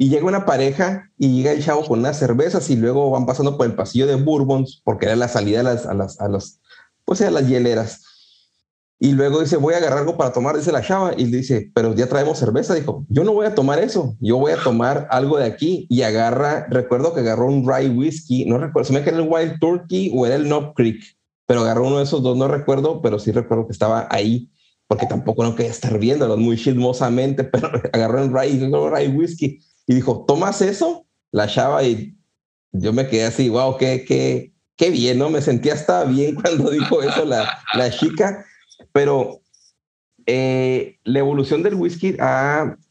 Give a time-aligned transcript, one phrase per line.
[0.00, 3.56] Y llega una pareja y llega el chavo con unas cervezas y luego van pasando
[3.56, 6.60] por el pasillo de Bourbons porque era la salida a las, a las, a las,
[7.04, 8.04] pues las hieleras.
[9.00, 11.94] Y luego dice, voy a agarrar algo para tomar, dice la chava, y dice, pero
[11.94, 12.74] ya traemos cerveza.
[12.74, 15.86] Dijo, yo no voy a tomar eso, yo voy a tomar algo de aquí.
[15.90, 19.28] Y agarra, recuerdo que agarró un rye whiskey, no recuerdo, si me que era el
[19.28, 21.02] Wild Turkey o era el Knob Creek,
[21.46, 24.50] pero agarró uno de esos dos, no recuerdo, pero sí recuerdo que estaba ahí,
[24.86, 29.94] porque tampoco no quería estar viéndolo muy chismosamente, pero agarró el rye, rye whiskey y
[29.96, 31.06] dijo, ¿tomas eso?
[31.32, 32.16] La chava y
[32.70, 35.30] yo me quedé así, wow, qué, qué, qué bien, ¿no?
[35.30, 38.44] Me sentía hasta bien cuando dijo eso la, la chica
[38.92, 39.42] pero
[40.26, 42.16] eh, la evolución del whisky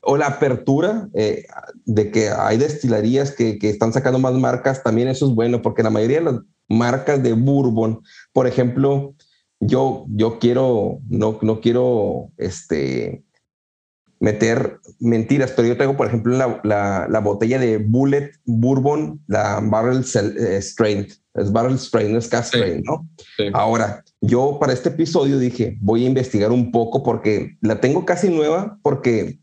[0.02, 1.45] o la apertura eh,
[1.86, 5.89] de que hay destilerías que, están sacando más marcas, también eso es bueno, porque la
[5.89, 8.02] mayoría de las marcas de bourbon,
[8.34, 9.16] por ejemplo,
[9.59, 13.23] yo, yo quiero, no, no quiero este,
[14.20, 20.03] meter mentiras, pero yo tengo, por ejemplo, la, la, botella de Bullet Bourbon, la Barrel
[20.03, 23.08] eh, Strength, es Barrel Strain, no es Cast Strain, ¿no?
[23.53, 28.30] Ahora, yo para este episodio dije, voy a investigar un poco porque la tengo casi
[28.30, 29.39] nueva porque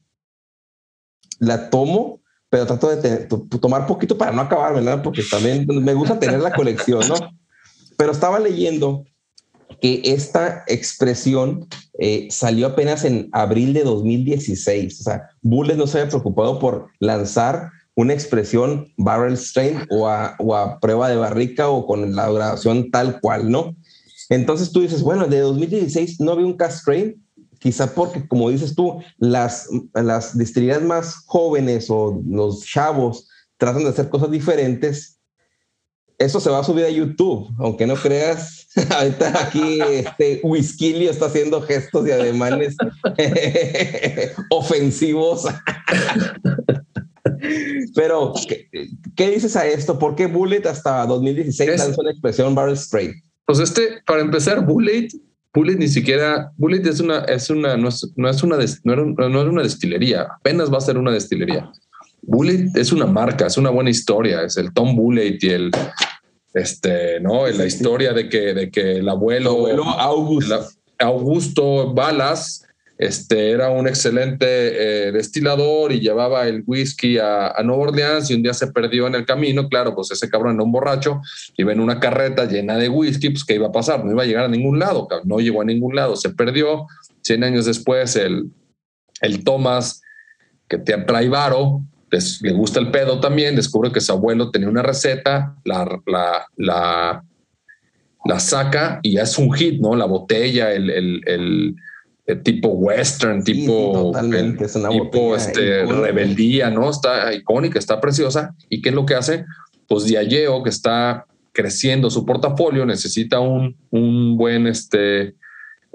[1.38, 3.26] la tomo, pero trato de
[3.60, 5.02] tomar poquito para no acabar, ¿verdad?
[5.02, 7.14] Porque también me gusta tener la colección, ¿no?
[7.96, 9.04] Pero estaba leyendo
[9.80, 11.66] que esta expresión
[11.98, 15.00] eh, salió apenas en abril de 2016.
[15.00, 20.36] O sea, Bullet no se había preocupado por lanzar una expresión barrel strain o a,
[20.80, 23.76] prueba de barrica o con la graduación tal cual, ¿no?
[24.30, 27.22] Entonces tú dices, bueno, de 2016 no había un cast strain,
[27.58, 33.28] quizá porque, como dices tú, las, las distillerías más jóvenes o los chavos
[33.58, 35.13] tratan de hacer cosas diferentes.
[36.18, 38.68] Eso se va a subir a YouTube, aunque no creas.
[38.90, 42.76] Ahorita aquí este Whiskilio está haciendo gestos y ademanes
[44.50, 45.44] ofensivos.
[47.94, 48.32] Pero,
[49.16, 49.98] ¿qué, dices a esto?
[49.98, 53.14] ¿Por qué Bullet hasta 2016 lanzó una expresión barrel straight?
[53.46, 55.08] Pues este, para empezar, Bullet,
[55.52, 59.62] Bullet ni siquiera, Bullet es una, es una, no es, no es una, no, una
[59.62, 61.70] destilería, apenas va a ser una destilería.
[62.26, 65.70] Bullet es una marca, es una buena historia, es el Tom Bullet y el,
[66.52, 67.46] este, ¿no?
[67.46, 70.68] La historia de que, de que el abuelo, abuelo Augusto.
[70.98, 72.64] Augusto Balas
[72.96, 74.46] este, era un excelente
[75.08, 79.16] eh, destilador y llevaba el whisky a, Nueva Orleans y un día se perdió en
[79.16, 79.68] el camino.
[79.68, 81.20] Claro, pues ese cabrón era un borracho,
[81.56, 84.04] iba en una carreta llena de whisky, pues ¿qué iba a pasar?
[84.04, 86.86] No iba a llegar a ningún lado, no llegó a ningún lado, se perdió.
[87.22, 88.50] Cien años después, el,
[89.22, 90.02] el Thomas,
[90.68, 91.82] que te trae varo,
[92.42, 97.24] le gusta el pedo también, descubre que su abuelo tenía una receta, la, la, la,
[98.24, 99.96] la saca y es un hit, ¿no?
[99.96, 100.90] La botella, el,
[102.26, 104.12] el tipo western, tipo,
[104.90, 106.88] tipo este, rebeldía, ¿no?
[106.90, 108.54] Está icónica, está preciosa.
[108.70, 109.44] ¿Y qué es lo que hace?
[109.86, 115.34] Pues Diageo, que está creciendo su portafolio, necesita un, un buen este,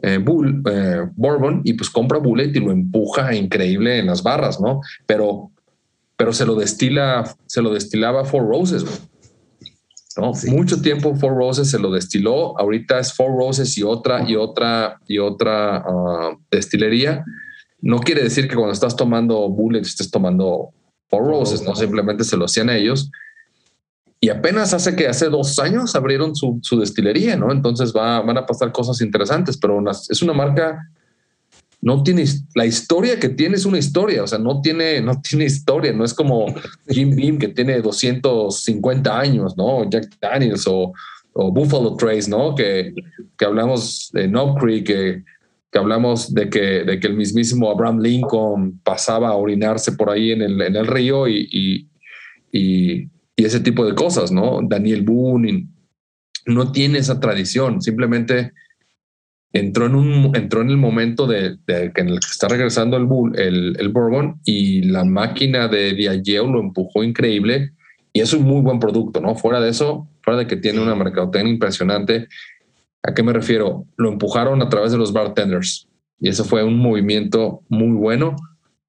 [0.01, 4.61] eh, bull, eh, bourbon y pues compra Bullet y lo empuja increíble en las barras,
[4.61, 4.81] ¿no?
[5.07, 5.51] Pero,
[6.19, 8.83] pero se lo destila, se lo destilaba Four Roses.
[10.47, 14.99] Mucho tiempo Four Roses se lo destiló, ahorita es Four Roses y otra y otra
[15.07, 17.23] y otra ah, destilería.
[17.79, 20.71] No quiere decir que cuando estás tomando Bullet estés tomando
[21.07, 23.09] Four Roses, no simplemente se lo hacían ellos.
[24.19, 27.53] Y apenas hace que hace dos años abrieron su, destilería, ¿no?
[27.53, 30.85] Entonces va, van a pasar cosas interesantes, pero es una marca
[31.81, 32.25] no tiene
[32.55, 36.03] la historia que tiene es una historia, o sea, no tiene, no tiene historia, no
[36.03, 36.47] es como
[36.87, 39.89] Jim Beam que tiene 250 años, ¿no?
[39.89, 40.93] Jack Daniels o,
[41.33, 42.53] Buffalo Trace, ¿no?
[42.53, 42.93] Que,
[43.37, 45.23] que hablamos de No Creek, que,
[45.71, 50.31] que, hablamos de que, de que el mismísimo Abraham Lincoln pasaba a orinarse por ahí
[50.31, 51.87] en el, en el río y, y,
[52.51, 54.59] y, ese tipo de cosas, ¿no?
[54.61, 55.69] Daniel Boone
[56.45, 58.51] no tiene esa tradición, simplemente
[59.53, 63.05] entró en, un, entró en el momento de, que en el que está regresando el,
[63.05, 67.71] Bull, el, el Bourbon y la máquina de Diageo lo empujó increíble
[68.13, 69.35] y es un muy buen producto, ¿no?
[69.35, 72.27] Fuera de eso, fuera de que tiene una mercadotecnia impresionante,
[73.03, 73.85] ¿a qué me refiero?
[73.97, 75.87] Lo empujaron a través de los bartenders
[76.19, 78.35] y eso fue un movimiento muy bueno.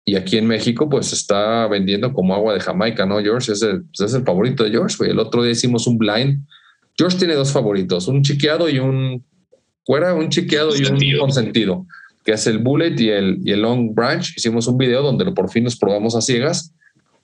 [0.04, 3.20] Y aquí en México, pues está vendiendo como agua de Jamaica, ¿no?
[3.20, 4.96] George es el, pues, es el favorito de George.
[5.04, 6.44] El otro día hicimos un blind.
[6.98, 9.24] George tiene dos favoritos, un chiqueado y un
[9.84, 11.86] fuera un chiqueado y un consentido,
[12.24, 14.36] que es el Bullet y el, y el Long Branch.
[14.36, 16.72] Hicimos un video donde por fin nos probamos a ciegas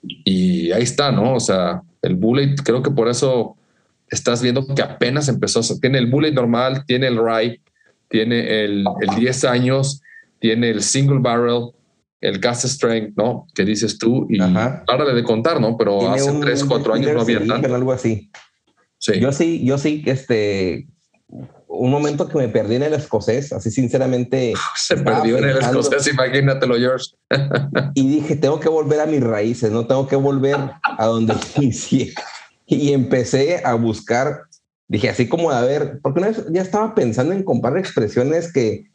[0.01, 1.35] y ahí está, ¿no?
[1.35, 3.55] O sea, el Bullet, creo que por eso
[4.09, 5.61] estás viendo que apenas empezó.
[5.79, 7.61] Tiene el Bullet normal, tiene el Rye,
[8.09, 10.01] tiene el, el 10 años,
[10.39, 11.71] tiene el Single Barrel,
[12.21, 13.47] el cast strength, ¿no?
[13.53, 15.77] Que dices tú y párale de contar, ¿no?
[15.77, 17.73] Pero hace tres, cuatro años no había tanto.
[17.73, 18.31] Algo así.
[18.97, 19.19] Sí.
[19.19, 20.87] Yo sí, yo sí, este,
[21.77, 24.53] un momento que me perdí en el escocés, así sinceramente.
[24.75, 27.05] Se perdió en el escocés, imagínatelo, George.
[27.93, 32.13] y dije, tengo que volver a mis raíces, no tengo que volver a donde inicié.
[32.65, 34.41] Y empecé a buscar,
[34.87, 38.85] dije, así como a ver, porque una vez ya estaba pensando en comprar expresiones que,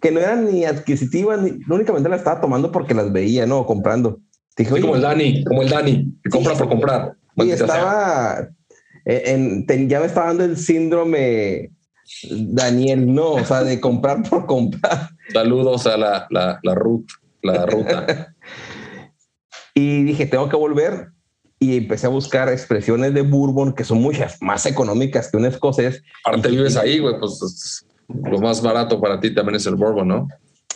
[0.00, 3.64] que no eran ni adquisitivas, ni, únicamente las estaba tomando porque las veía, ¿no?
[3.64, 4.20] Comprando.
[4.56, 7.14] Dije, como el Dani, como el Dani, que compra por comprar.
[7.36, 8.48] Y estaba,
[9.04, 11.70] en, ya me estaba dando el síndrome
[12.30, 15.10] Daniel, no, o sea, de comprar por comprar.
[15.32, 16.74] Saludos a la, la, la,
[17.42, 18.34] la ruta.
[19.74, 21.08] y dije, tengo que volver.
[21.60, 26.04] Y empecé a buscar expresiones de Bourbon que son muchas más económicas que un escocés.
[26.24, 30.28] Aparte vives ahí, güey, pues lo más barato para ti también es el Bourbon, ¿no?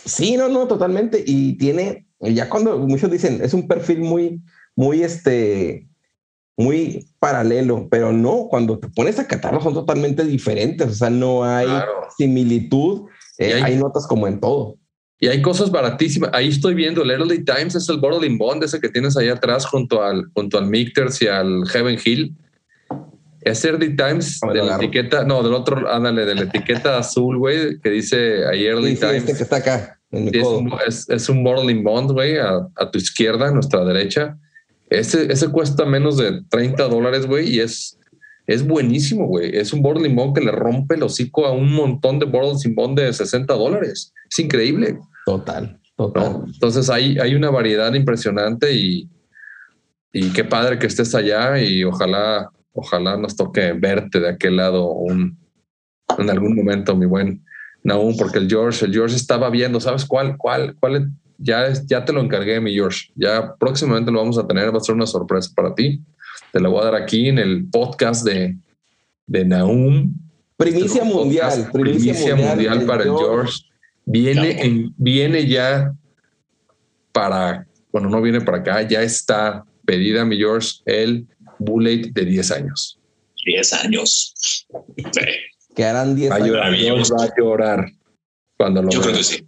[0.05, 1.23] Sí, no, no, totalmente.
[1.25, 4.41] Y tiene, ya cuando muchos dicen, es un perfil muy,
[4.75, 5.87] muy, este,
[6.57, 11.43] muy paralelo, pero no, cuando te pones a catarlo son totalmente diferentes, o sea, no
[11.43, 11.67] hay
[12.17, 13.03] similitud,
[13.39, 14.77] eh, hay, notas como en todo.
[15.19, 16.31] Y hay cosas baratísimas.
[16.33, 19.65] Ahí estoy viendo el Early Times, es el Bottling Bond, ese que tienes ahí atrás
[19.65, 22.35] junto al, junto al Micters y al Heaven Hill.
[23.41, 27.79] Es Early Times de la etiqueta, no, del otro, ándale, de la etiqueta azul, güey,
[27.79, 29.15] que dice ahí Early Times.
[29.15, 29.99] este que está acá.
[30.11, 34.37] es, un, es, es, un Bottling Bond, güey, a, a tu izquierda, a nuestra derecha
[34.99, 37.99] ese, ese cuesta menos de 30 dólares, güey, y es,
[38.47, 39.55] es buenísimo, güey.
[39.57, 42.99] Es un Bottling Bond que le rompe el hocico a un montón de Bottling Bond
[42.99, 44.13] de 60 dólares.
[44.29, 44.99] Es increíble.
[45.25, 46.43] Total, total.
[46.45, 49.09] Entonces hay, hay una variedad impresionante y,
[50.11, 54.91] y qué padre que estés allá y ojalá, ojalá nos toque verte de aquel lado
[54.91, 55.37] un,
[56.17, 57.43] en algún momento, mi buen
[57.83, 62.13] Naum, porque el George, el George estaba viendo, ¿sabes cuál, cuál, cuál, ya, ya te
[62.13, 63.11] lo encargué, mi George.
[63.15, 66.01] Ya próximamente lo vamos a tener, va a ser una sorpresa para ti.
[66.51, 68.55] Te la voy a dar aquí en el podcast de,
[69.27, 70.13] de Naum.
[70.57, 71.69] Primicia mundial.
[71.71, 73.63] Primicia, mundial, para el George.
[74.05, 75.93] Viene, viene ya
[77.11, 81.27] para, bueno, no viene para acá, ya está pedida, mi George, el
[81.59, 82.99] bullet de 10 años.
[83.45, 84.67] 10 años.
[85.75, 87.11] Que harán 10 años.
[87.11, 87.91] Va a llorar
[88.57, 89.47] cuando lo Yo creo que sí.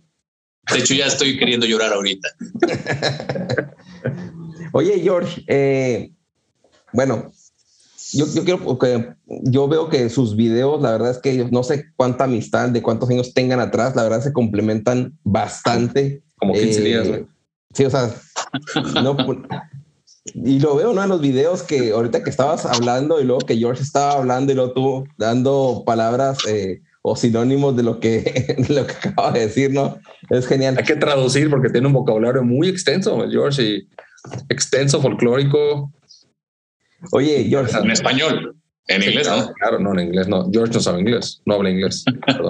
[0.72, 2.28] De hecho, ya estoy queriendo llorar ahorita.
[4.74, 6.12] Oye, George, eh,
[6.92, 7.32] bueno,
[8.14, 11.86] yo, yo, quiero que yo veo que sus videos, la verdad es que no sé
[11.96, 16.24] cuánta amistad, de cuántos años tengan atrás, la verdad se complementan bastante.
[16.38, 17.26] Como 15 días, eh,
[17.74, 18.10] Sí, o sea,
[19.04, 19.18] no,
[20.34, 21.04] y lo veo, ¿no?
[21.04, 24.56] En los videos que ahorita que estabas hablando y luego que George estaba hablando y
[24.56, 29.42] luego tú dando palabras eh, o sinónimos de lo que, de lo que acaba de
[29.42, 30.00] decir, ¿no?
[30.32, 30.76] Es genial.
[30.76, 33.88] Hay que traducir porque tiene un vocabulario muy extenso, George, y
[34.50, 35.94] extenso, folclórico.
[37.12, 37.78] Oye, George.
[37.78, 38.56] En español.
[38.88, 39.54] En inglés, ¿no?
[39.54, 40.50] Claro, no, en inglés no.
[40.52, 42.06] George no sabe inglés, no habla inglés.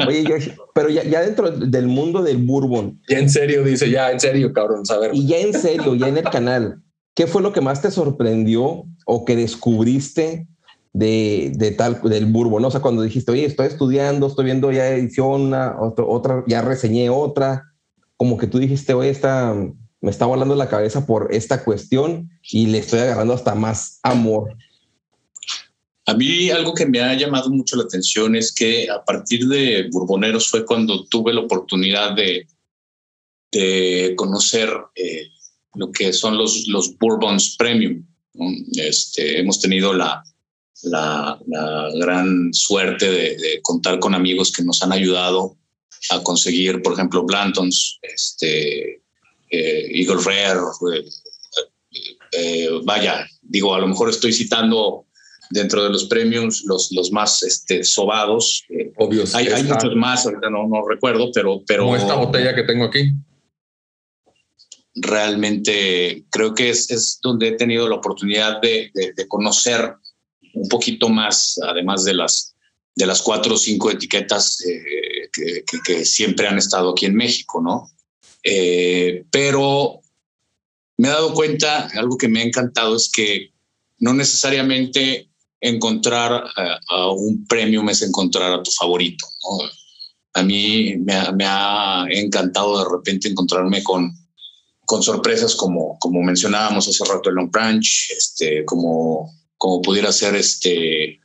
[0.08, 3.02] Oye, George, pero ya, ya, dentro del mundo del bourbon.
[3.10, 5.12] Ya en serio, dice, ya en serio, cabrón, saber.
[5.14, 6.82] Y ya en serio, ya en el canal,
[7.14, 10.48] ¿qué fue lo que más te sorprendió o que descubriste
[10.96, 12.70] de, de, tal, del Burbo, ¿no?
[12.70, 17.10] O sea, cuando dijiste, oye, estoy estudiando, estoy viendo ya edición, otra, otra, ya reseñé
[17.10, 17.74] otra,
[18.16, 19.54] como que tú dijiste, oye, esta,
[20.00, 24.56] me está volando la cabeza por esta cuestión y le estoy agarrando hasta más amor.
[26.06, 29.90] A mí algo que me ha llamado mucho la atención es que a partir de
[29.92, 32.48] Burboneros fue cuando tuve la oportunidad de,
[33.52, 35.28] de conocer eh,
[35.74, 38.06] lo que son los, los Bourbons Premium.
[38.78, 40.24] Este, hemos tenido la,
[40.84, 41.40] la,
[41.96, 45.58] gran suerte de, contar con amigos que nos han ayudado
[46.12, 49.02] a conseguir, por ejemplo, Blantons, este,
[49.50, 50.60] eh, Eagle Rare,
[50.94, 51.06] eh,
[52.32, 55.06] eh, vaya, digo, a lo mejor estoy citando
[55.50, 58.64] dentro de los premiums los, los más este, sobados.
[58.98, 59.34] Obvios.
[59.36, 61.86] Hay, hay muchos más, ahorita no, no recuerdo, pero, pero...
[61.86, 63.12] Como esta botella que tengo aquí.
[64.96, 69.96] Realmente creo que es, es donde he tenido la oportunidad de, de conocer
[70.56, 72.56] un poquito más, además de las,
[72.96, 75.30] de las cuatro o cinco etiquetas eh,
[75.86, 77.92] que, siempre han estado aquí en México, ¿no?
[78.44, 80.02] Eh, pero
[80.98, 83.52] me he dado cuenta, algo que me ha encantado es que
[84.00, 89.26] no necesariamente encontrar a, un premium es encontrar a tu favorito.
[89.44, 89.70] ¿no?
[90.34, 94.12] A mí me ha, me ha, encantado de repente encontrarme con,
[94.86, 99.34] con sorpresas como, como mencionábamos hace rato el Long Branch, este, como
[99.66, 101.20] como pudiera ser este,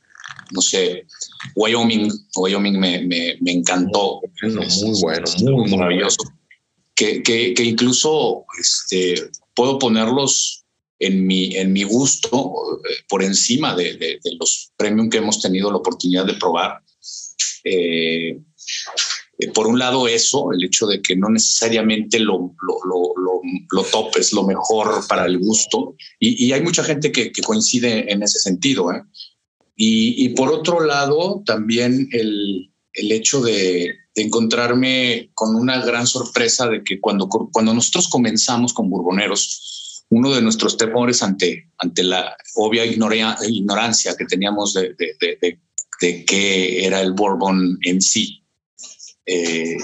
[0.49, 1.05] no sé,
[1.55, 2.11] Wyoming.
[2.35, 4.19] Wyoming me, me, me encantó.
[4.41, 6.23] muy bueno, muy, maravilloso.
[6.95, 10.65] que, que, incluso este, puedo ponerlos
[10.97, 12.55] en mi, en mi gusto
[12.89, 16.81] eh, por encima de, de, los premium que hemos tenido la oportunidad de probar.
[17.63, 18.39] Eh,
[19.41, 23.83] eh, por un lado eso, el hecho de que no necesariamente lo, lo, lo, lo
[23.83, 28.39] top es lo mejor para el gusto, y, hay mucha gente que, coincide en ese
[28.39, 28.91] sentido.
[28.93, 29.01] ¿eh?
[29.75, 36.83] Y, por otro lado, también el, el hecho de, encontrarme con una gran sorpresa de
[36.83, 42.85] que cuando, cuando nosotros comenzamos con Burboneros, uno de nuestros temores ante, ante la obvia
[42.85, 45.59] ignorancia que teníamos de, de,
[46.01, 48.40] de qué era el Bourbon en sí,
[49.25, 49.77] eh,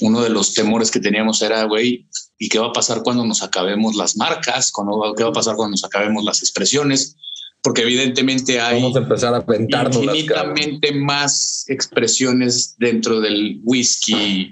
[0.00, 2.06] uno de los temores que teníamos era, güey,
[2.38, 4.72] ¿y qué va a pasar cuando nos acabemos las marcas?
[5.16, 7.16] ¿Qué va a pasar cuando nos acabemos las expresiones?
[7.62, 14.50] Porque evidentemente hay Vamos a empezar a infinitamente más expresiones dentro del whisky,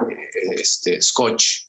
[0.57, 1.67] este, scotch,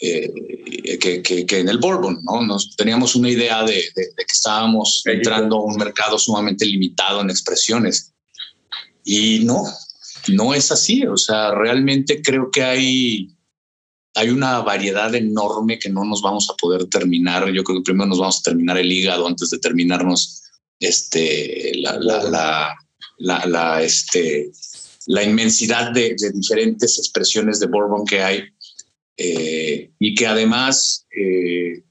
[0.00, 2.42] eh, que, que, en el bourbon, ¿no?
[2.42, 7.20] Nos teníamos una idea de, de, de que estábamos entrando a un mercado sumamente limitado
[7.20, 8.12] en expresiones.
[9.04, 9.62] Y no,
[10.28, 11.06] no es así.
[11.06, 13.36] O sea, realmente creo que hay,
[14.14, 17.50] hay una variedad enorme que no nos vamos a poder terminar.
[17.52, 20.42] Yo creo que primero nos vamos a terminar el hígado antes de terminarnos
[20.80, 22.76] este, la,
[23.18, 24.50] la, este,
[25.06, 28.44] la inmensidad de, de, diferentes expresiones de Bourbon que hay.
[29.16, 31.84] Eh, y que además, eh,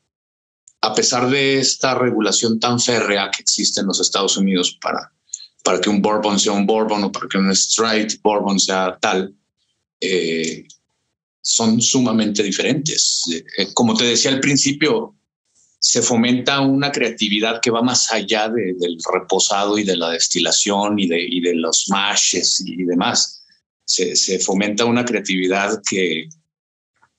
[0.81, 5.13] a pesar de esta regulación tan férrea que existe en los Estados Unidos para
[5.63, 9.33] para que un bourbon sea un bourbon o para que un straight bourbon sea tal,
[9.99, 10.67] eh,
[11.41, 13.23] son sumamente diferentes.
[13.31, 15.15] Eh, como te decía al principio,
[15.79, 20.99] se fomenta una creatividad que va más allá de, del reposado y de la destilación
[20.99, 23.43] y de, y de los mashes y demás.
[23.85, 26.29] Se, se, fomenta una creatividad que,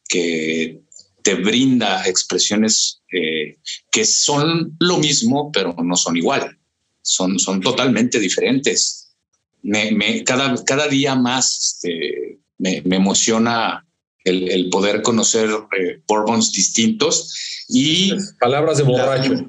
[0.09, 0.81] que
[1.23, 3.59] te brinda expresiones eh,
[3.91, 6.59] que son lo mismo, pero no son igual
[7.05, 9.15] son, son totalmente diferentes.
[9.63, 13.87] Me, me, cada, cada día más este, me, me, emociona
[14.25, 18.13] el, el, poder conocer eh, bourbons distintos y...
[18.41, 19.33] Palabras de borracho.
[19.33, 19.47] La,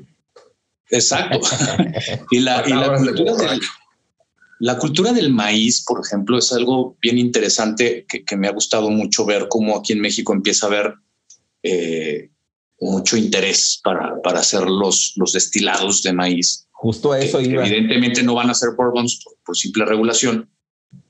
[0.90, 1.40] exacto.
[2.32, 3.62] y la, y la cultura de del,
[4.60, 8.90] la cultura del maíz, por ejemplo, es algo bien interesante que, que, me ha gustado
[8.90, 10.96] mucho ver cómo aquí en México empieza a haber
[11.64, 12.32] eh,
[12.80, 16.65] mucho interés para, para hacer los, los destilados de maíz.
[16.78, 17.66] Justo a eso que, iba.
[17.66, 20.50] Evidentemente no van a ser bourbons por, por, simple regulación,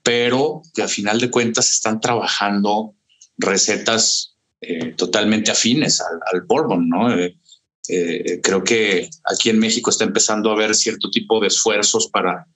[0.03, 2.93] pero que al final de cuentas están trabajando
[3.37, 7.11] recetas eh, totalmente afines al, al bourbon, ¿no?
[7.13, 7.35] Eh,
[7.87, 12.47] eh, creo que aquí en México está empezando a haber cierto tipo de esfuerzos para,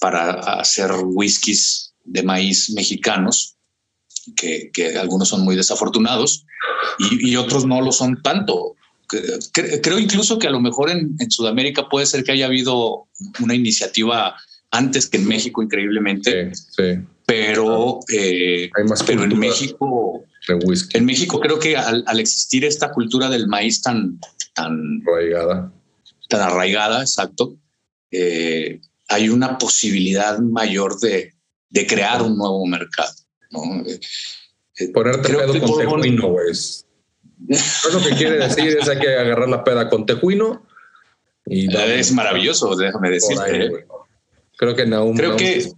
[0.00, 3.56] para hacer whiskies de maíz mexicanos,
[4.36, 6.44] que, que algunos son muy desafortunados
[6.98, 8.74] y, y otros no lo son tanto
[9.82, 13.06] creo incluso que a lo mejor en, en, Sudamérica puede ser que haya habido
[13.40, 14.36] una iniciativa
[14.70, 16.54] antes que en México, increíblemente.
[16.54, 17.00] Sí, sí.
[17.26, 22.90] Pero, eh, Hay más pero en México, en México creo que al, al, existir esta
[22.90, 24.18] cultura del maíz tan,
[24.54, 25.72] tan arraigada,
[26.28, 27.56] tan arraigada, exacto,
[28.10, 31.34] eh, hay una posibilidad mayor de,
[31.68, 33.12] de crear un nuevo mercado.
[33.50, 33.84] ¿no?
[33.86, 36.46] Eh, Ponerte pedo con tejuino, güey.
[37.48, 40.66] Eso lo que quiere decir es hay que agarrar la peda con tejuino.
[41.46, 43.42] Y es maravilloso, déjame decirte.
[43.42, 43.86] Ahí, ¿eh?
[44.56, 45.72] creo que Naum, creo Naum, que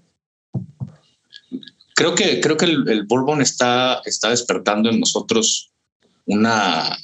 [1.94, 5.70] creo que creo que el, el, Bourbon está está despertando en nosotros
[6.26, 6.96] una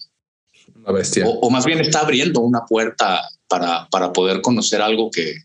[0.75, 5.11] una bestia o, o, más bien está abriendo una puerta para, para poder conocer algo
[5.11, 5.37] que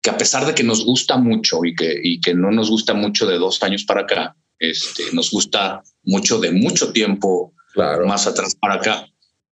[0.00, 2.94] que a pesar de que nos gusta mucho y que y que no nos gusta
[2.94, 8.06] mucho de dos años para acá este nos gusta mucho de mucho tiempo claro.
[8.06, 9.06] más atrás para acá,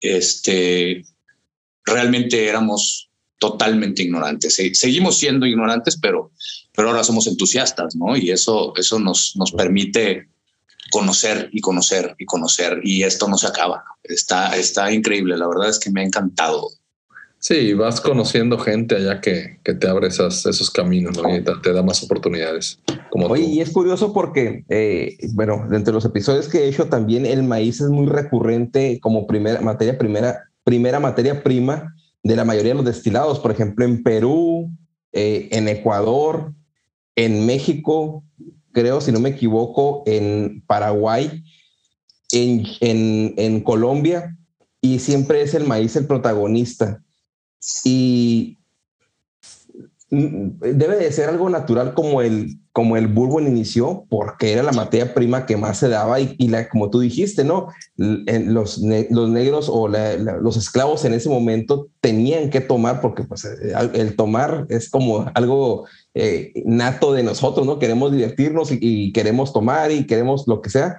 [0.02, 1.06] este,
[1.86, 4.56] realmente éramos totalmente ignorantes.
[4.74, 6.32] Seguimos siendo ignorantes, pero,
[6.74, 8.16] pero ahora somos entusiastas, ¿no?
[8.16, 10.30] Y eso, eso nos, nos permite
[10.92, 12.80] conocer y conocer y conocer.
[12.84, 13.84] Y esto no se acaba.
[14.04, 15.38] Está, está increíble.
[15.38, 16.70] La verdad es que me ha encantado.
[17.44, 21.36] Sí, vas conociendo gente allá que, que te abre esas, esos caminos ¿no?
[21.36, 22.80] y te, te, da más oportunidades.
[23.10, 23.50] Como Oye, tú.
[23.50, 27.82] y es curioso porque, eh, bueno, entre los episodios que he hecho también el maíz
[27.82, 32.86] es muy recurrente como primera materia, primera, primera materia prima de la mayoría de los
[32.86, 33.40] destilados.
[33.40, 34.72] Por ejemplo, en Perú,
[35.12, 36.54] eh, en Ecuador,
[37.18, 38.24] en México,
[38.72, 41.44] creo, si no me equivoco, en Paraguay,
[42.32, 44.34] en, en, en Colombia,
[44.80, 47.04] y siempre es el maíz el protagonista.
[47.84, 48.58] Y
[50.10, 55.14] debe de ser algo natural como el, como el bourbon inició, porque era la materia
[55.14, 57.68] prima que más se daba y, la, como tú dijiste, ¿no?
[57.98, 58.80] Los,
[59.10, 64.68] los negros o los esclavos en ese momento tenían que tomar, porque pues, el, tomar
[64.70, 67.80] es como algo eh, nato de nosotros, ¿no?
[67.80, 70.98] Queremos divertirnos y, queremos tomar y queremos lo que sea,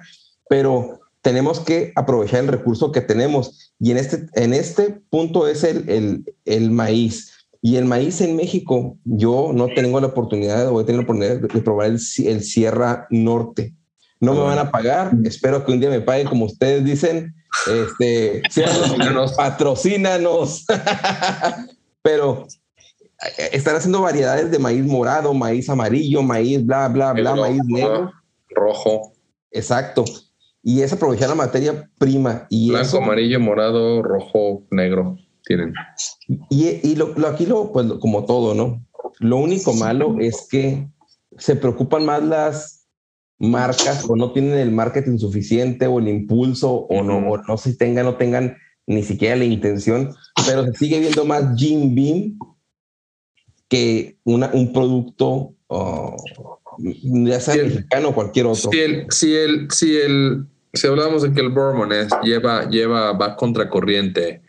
[0.49, 3.73] pero tenemos que aprovechar el recurso que tenemos.
[3.79, 8.35] Y en este, en este punto es el, el, el maíz y el maíz en
[8.35, 13.07] México, yo no tengo la oportunidad, voy a tener la oportunidad de probar el, Sierra
[13.09, 13.73] Norte.
[14.19, 17.33] No me van a pagar, espero que un día me paguen como ustedes dicen.
[17.65, 20.65] Este, patrocínanos, patrocínanos.
[22.03, 22.45] Pero
[23.39, 28.11] eh, están haciendo variedades de maíz morado, maíz amarillo, maíz bla, bla, bla, maíz negro.
[28.51, 29.13] Rojo.
[29.49, 30.05] Exacto.
[30.67, 32.47] Y es aprovechar la materia prima.
[32.49, 35.75] Y Blanco, amarillo, morado, rojo, negro tienen.
[36.49, 38.83] Y, lo, aquí, lo, pues, como todo, ¿no?
[39.19, 40.87] Lo único malo es que
[41.37, 42.87] se preocupan más las
[43.37, 47.77] marcas o no tienen el marketing suficiente o el impulso o no, o no si
[47.77, 48.57] tengan o tengan
[48.87, 50.15] ni siquiera la intención,
[50.47, 52.39] pero se sigue viendo más Jim Beam
[53.67, 55.53] que una, un producto,
[56.79, 58.71] ya sea mexicano o cualquier otro.
[58.71, 63.13] Si el, si el, si el, si hablamos de que el Bourbon es, lleva, lleva,
[63.13, 64.41] va contracorriente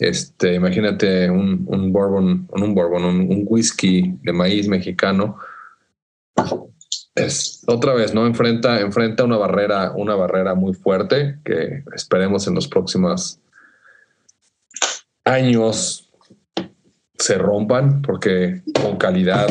[0.00, 5.38] este, imagínate un, un bourbon, un bourbon, un, whisky de maíz mexicano.
[7.14, 8.26] Es otra vez, ¿no?
[8.26, 13.40] Enfrenta, enfrenta una barrera, una barrera muy fuerte que esperemos en los próximos
[15.24, 16.08] años
[17.18, 19.48] se rompan porque con calidad,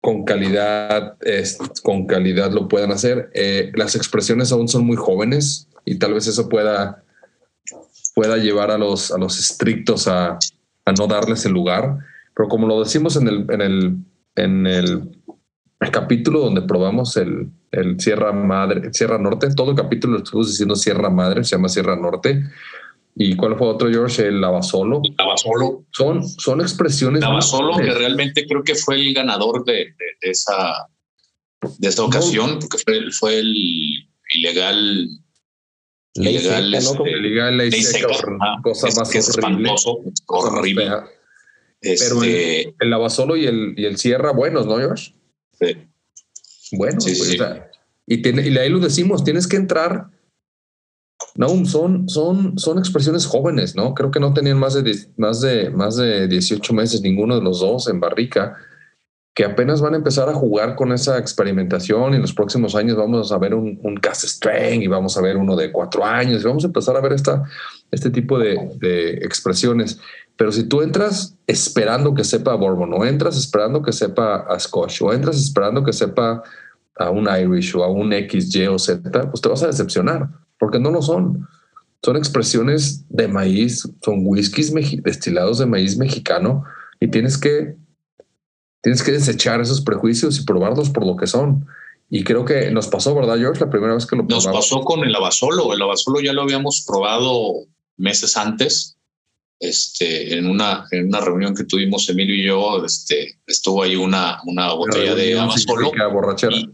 [0.00, 1.16] con calidad,
[1.82, 3.30] con calidad lo puedan hacer.
[3.34, 7.02] Eh, las expresiones aún son muy jóvenes y tal vez eso pueda
[8.16, 10.38] pueda llevar a los, a los estrictos a,
[10.86, 11.98] a no darles el lugar.
[12.34, 13.96] Pero como lo decimos en el, en el,
[14.36, 15.20] en el,
[15.92, 20.76] capítulo donde probamos el, el Sierra Madre, Sierra Norte, todo el capítulo lo estuvimos diciendo
[20.76, 22.42] Sierra Madre, se llama Sierra Norte.
[23.18, 24.26] ¿Y cuál fue otro, George?
[24.26, 25.00] El Lavasolo.
[25.16, 25.86] Lavasolo.
[25.90, 27.22] Son, son expresiones.
[27.22, 30.86] Lavasolo, que realmente creo que fue el ganador de, de, esa,
[31.78, 33.56] de esa ocasión, porque fue, fue el
[34.34, 35.08] ilegal
[36.14, 37.04] Ley legal, seca, ¿no?
[37.04, 38.08] legal, ley, seca,
[38.62, 39.70] cosa más que horrible.
[40.26, 40.90] horrible.
[41.80, 45.14] Pero el, este el Lavasolo y el, y el Sierra, buenos, ¿no, George?
[45.58, 45.76] Sí.
[46.72, 47.34] Bueno, sí, pues, sí.
[47.34, 47.70] O sea,
[48.06, 50.08] y, tiene, y ahí lo decimos, tienes que entrar.
[51.36, 53.94] No, son, son, son expresiones jóvenes, ¿no?
[53.94, 57.60] Creo que no tenían más de, más, de, más de 18 meses ninguno de los
[57.60, 58.56] dos en Barrica
[59.36, 62.96] que apenas van a empezar a jugar con esa experimentación y en los próximos años
[62.96, 66.40] vamos a ver un, un cast strength y vamos a ver uno de cuatro años
[66.40, 67.44] y vamos a empezar a ver esta,
[67.90, 70.00] este tipo de, de expresiones.
[70.38, 75.02] Pero si tú entras esperando que sepa Bourbon o entras esperando que sepa a Scotch
[75.02, 76.42] o entras esperando que sepa
[76.98, 80.28] a un Irish o a un X, Y o Z, pues te vas a decepcionar
[80.58, 81.46] porque no lo son.
[82.02, 86.64] Son expresiones de maíz, son whiskies destilados de maíz mexicano
[87.00, 87.76] y tienes que
[88.82, 91.66] tienes que desechar esos prejuicios y probarlos por lo que son.
[92.08, 93.64] Y creo que nos pasó, ¿verdad, George?
[93.64, 94.46] La primera vez que lo probamos.
[94.46, 95.72] Nos pasó con el abasolo.
[95.72, 97.64] El abasolo ya lo habíamos probado
[97.96, 98.96] meses antes.
[99.58, 104.38] Este, en una, en una reunión que tuvimos Emilio y yo, este, estuvo ahí una,
[104.44, 105.90] una botella de abasolo.
[106.50, 106.70] Y,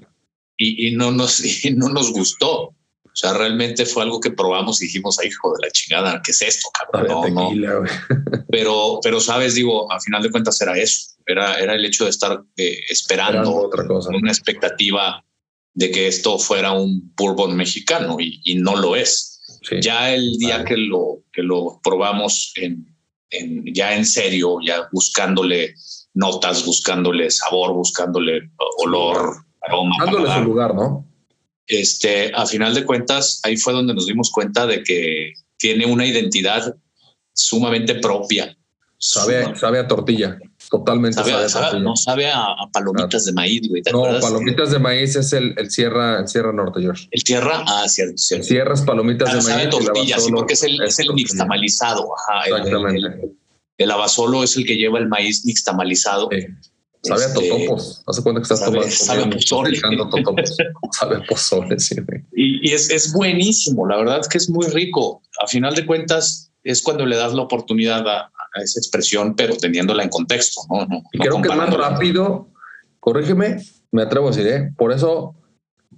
[0.63, 2.75] y, no nos, y no nos gustó.
[3.05, 6.31] O sea, realmente fue algo que probamos y dijimos, ay, hijo de la chingada, ¿qué
[6.31, 7.35] es esto, cabrón?
[7.35, 7.85] No, no.
[8.51, 11.13] Pero, pero, sabes, digo, a final de cuentas era eso.
[11.27, 14.11] Era, era el hecho de estar eh, esperando, otra cosa.
[14.11, 15.23] una expectativa
[15.75, 19.61] de que esto fuera un bourbon mexicano y, no lo es.
[19.81, 22.97] Ya el día que, lo, que lo probamos en,
[23.31, 25.75] en, ya en serio, ya buscándole
[26.15, 29.97] notas, buscándole sabor, buscándole olor, aroma.
[29.99, 31.07] Dándole su lugar, ¿no?
[31.67, 36.07] este, a final de cuentas, ahí fue donde nos dimos cuenta de que tiene una
[36.07, 36.75] identidad
[37.33, 38.57] sumamente propia.
[38.99, 40.39] Sabe, sabe a tortilla,
[40.71, 43.83] totalmente sabe, sabe, No sabe a, palomitas de maíz, güey.
[43.93, 47.09] no, palomitas de maíz es el, el Sierra, el Sierra Norte, George.
[47.11, 48.47] El Sierra, ah, cierto, cierto.
[48.47, 49.45] Sierra es palomitas de maíz.
[49.47, 52.11] Sabe tortilla, sí, porque es el, es el nixtamalizado.
[52.17, 52.99] Ajá, Exactamente.
[52.99, 53.37] El,
[53.79, 56.29] el, abasolo es el que lleva el maíz nixtamalizado.
[56.31, 56.47] Sí.
[57.03, 58.03] Sabe a este, totopos.
[58.07, 58.91] Hace cuenta que estás tomando.
[58.91, 59.77] Sabe a pozole.
[60.93, 61.97] sabe a pozole, sí.
[62.33, 63.87] Y, y es, es, buenísimo.
[63.87, 65.21] La verdad es que es muy rico.
[65.43, 68.31] A final de cuentas, es cuando le das la oportunidad a,
[68.63, 70.61] esa expresión, pero teniéndola en contexto.
[70.69, 72.51] No, no, y creo que es más rápido.
[73.01, 74.71] Corrígeme, me atrevo a decir, ¿eh?
[74.77, 75.35] Por eso,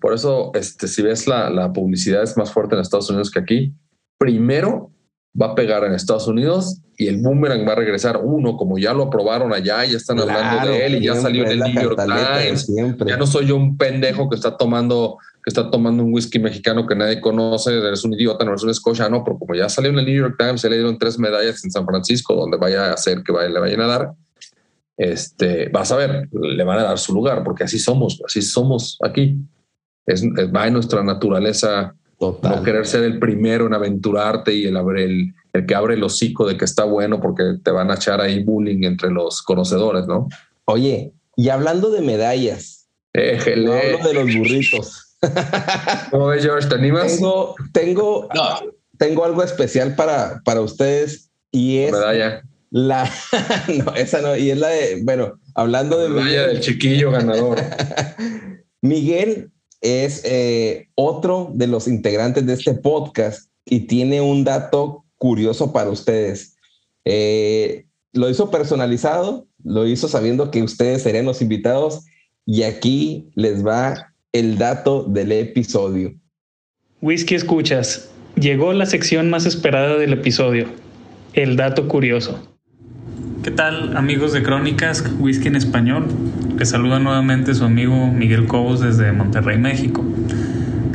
[0.01, 3.41] por eso, este, si ves la, la publicidad es más fuerte en Estados Unidos que
[3.41, 3.75] aquí.
[4.19, 4.94] Primero
[5.41, 8.95] va a pegar en Estados Unidos y el boomerang va a regresar uno, como ya
[8.95, 12.01] lo probaron allá, ya están hablando de él y ya salió en el New York
[12.07, 12.71] Times.
[13.07, 16.87] Ya no soy yo un pendejo que está tomando que está tomando un whisky mexicano
[16.87, 19.91] que nadie conoce, eres un idiota, no eres un escocia, no, pero como ya salió
[19.91, 22.87] en el New York Times, se le dieron tres medallas en San Francisco, donde vaya
[22.87, 24.13] a hacer que vaya, le vayan a dar,
[24.97, 28.97] este, vas a ver, le van a dar su lugar, porque así somos, así somos
[29.05, 29.37] aquí.
[30.07, 31.95] Es, va en nuestra naturaleza
[32.43, 36.47] no querer ser el primero en aventurarte y el, el, el que abre el hocico
[36.47, 40.29] de que está bueno porque te van a echar ahí bullying entre los conocedores, ¿no?
[40.67, 43.95] Oye, y hablando de medallas, Éjele.
[43.95, 45.17] hablo de los burritos.
[46.11, 46.69] ¿Cómo ves, George?
[46.69, 47.17] ¿Te animas?
[47.17, 48.29] Tengo, tengo,
[48.99, 52.43] tengo algo especial para, para ustedes y es medalla.
[52.71, 53.11] la
[53.85, 57.59] no, esa no, y es la de, bueno, hablando de medalla del chiquillo ganador.
[58.83, 59.51] Miguel
[59.85, 65.91] es eh, otro de los integrantes de este podcast y tiene un dato curioso para
[65.91, 66.57] ustedes.
[67.05, 72.07] Eh, lo hizo personalizado, lo hizo sabiendo que ustedes serían los invitados
[72.47, 76.15] y aquí les va el dato del episodio.
[77.03, 78.11] Whisky Escuchas.
[78.37, 80.67] Llegó la sección más esperada del episodio,
[81.35, 82.54] el dato curioso.
[83.45, 86.07] ¿Qué tal amigos de Crónicas Whisky en Español?
[86.59, 90.03] Les saluda nuevamente su amigo Miguel Cobos desde Monterrey, México.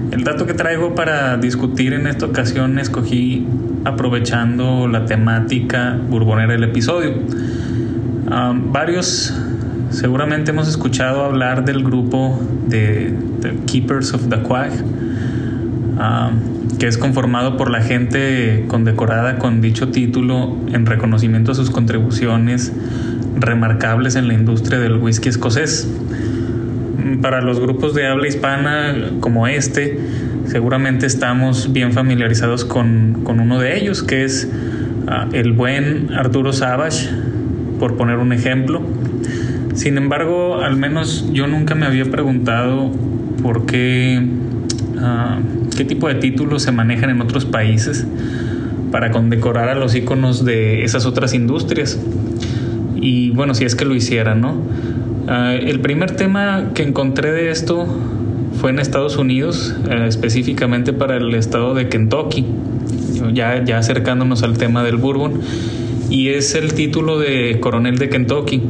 [0.09, 3.45] El dato que traigo para discutir en esta ocasión escogí
[3.85, 7.13] aprovechando la temática burbonera del episodio.
[8.71, 9.31] Varios
[9.91, 13.13] Seguramente hemos escuchado hablar del grupo de,
[13.65, 14.71] Keepers of the Quag,
[16.77, 22.71] que es conformado por la gente condecorada con dicho título en reconocimiento a sus contribuciones
[23.37, 25.89] remarcables en la industria del whisky escocés.
[27.21, 29.99] Para los grupos de habla hispana como este,
[30.45, 34.47] seguramente estamos bien familiarizados con, uno de ellos, que es
[35.07, 37.09] uh, el buen Arturo Savage,
[37.79, 38.81] por poner un ejemplo
[39.79, 42.91] sin embargo, al menos yo nunca me había preguntado
[43.41, 44.21] por qué,
[44.97, 45.39] ah,
[45.79, 48.05] qué tipo de títulos se manejan en otros países
[48.91, 51.97] para condecorar a los iconos de esas otras industrias.
[52.97, 54.55] Y bueno, si es que lo hicieran, ¿no?
[55.29, 57.87] Ah, el primer tema que encontré de esto
[58.59, 62.45] fue en Estados Unidos, eh, específicamente para el estado de Kentucky,
[63.33, 65.39] ya, ya acercándonos al tema del bourbon,
[66.09, 68.63] y es el título de coronel de Kentucky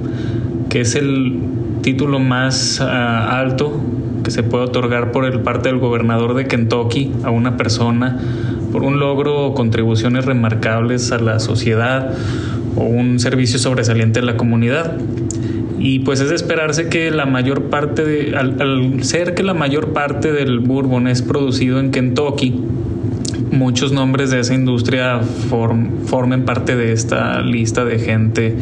[0.69, 1.39] que es el
[1.81, 3.81] título más ah, alto
[4.31, 8.19] se puede otorgar por el parte del gobernador de Kentucky a una persona
[8.71, 12.13] por un logro o contribuciones remarcables a la sociedad
[12.75, 14.97] o un servicio sobresaliente a la comunidad.
[15.79, 20.31] Y pues es de esperarse que la mayor parte, al, ser que la mayor parte
[20.31, 22.59] del bourbon es producido en Kentucky,
[23.51, 28.55] muchos nombres de esa industria formen parte de esta lista de gente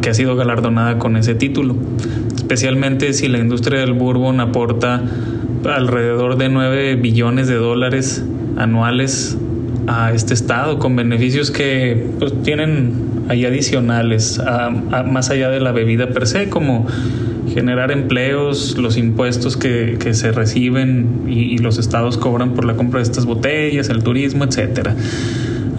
[0.00, 1.76] que ha sido galardonada con ese título,
[2.48, 5.02] especialmente si la industria del bourbon aporta
[5.66, 8.24] alrededor de 9 billones de dólares
[8.56, 9.36] anuales
[9.86, 14.40] a este estado con beneficios que pues, tienen ahí adicionales
[15.04, 16.86] más allá de la bebida per se como
[17.52, 23.00] generar empleos, los impuestos que, que se reciben y, los estados cobran por la compra
[23.00, 24.96] de estas botellas, el turismo, etcétera.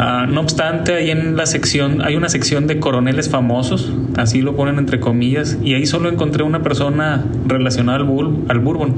[0.02, 4.56] Ah, no obstante, ahí en la sección, hay una sección de coroneles famosos, así lo
[4.56, 8.08] ponen entre comillas, y ahí solo encontré una persona relacionada al,
[8.48, 8.94] al bourbon.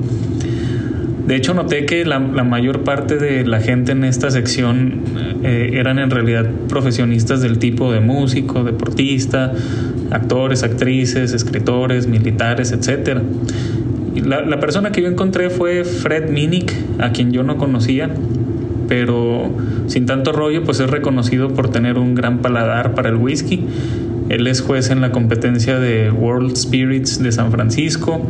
[1.27, 5.01] De hecho, noté que la, mayor parte de la gente en esta sección
[5.43, 9.53] eh, eran en realidad profesionistas del tipo de músico, deportista,
[10.09, 13.21] actores, actrices, escritores, militares, etc.
[14.15, 18.09] la, la persona que yo encontré fue Fred Minnick, a quien yo no conocía
[18.91, 19.49] pero
[19.87, 23.63] sin tanto rollo, pues es reconocido por tener un gran paladar para el whisky.
[24.31, 28.25] Él es juez en la competencia de World Spirits de San Francisco,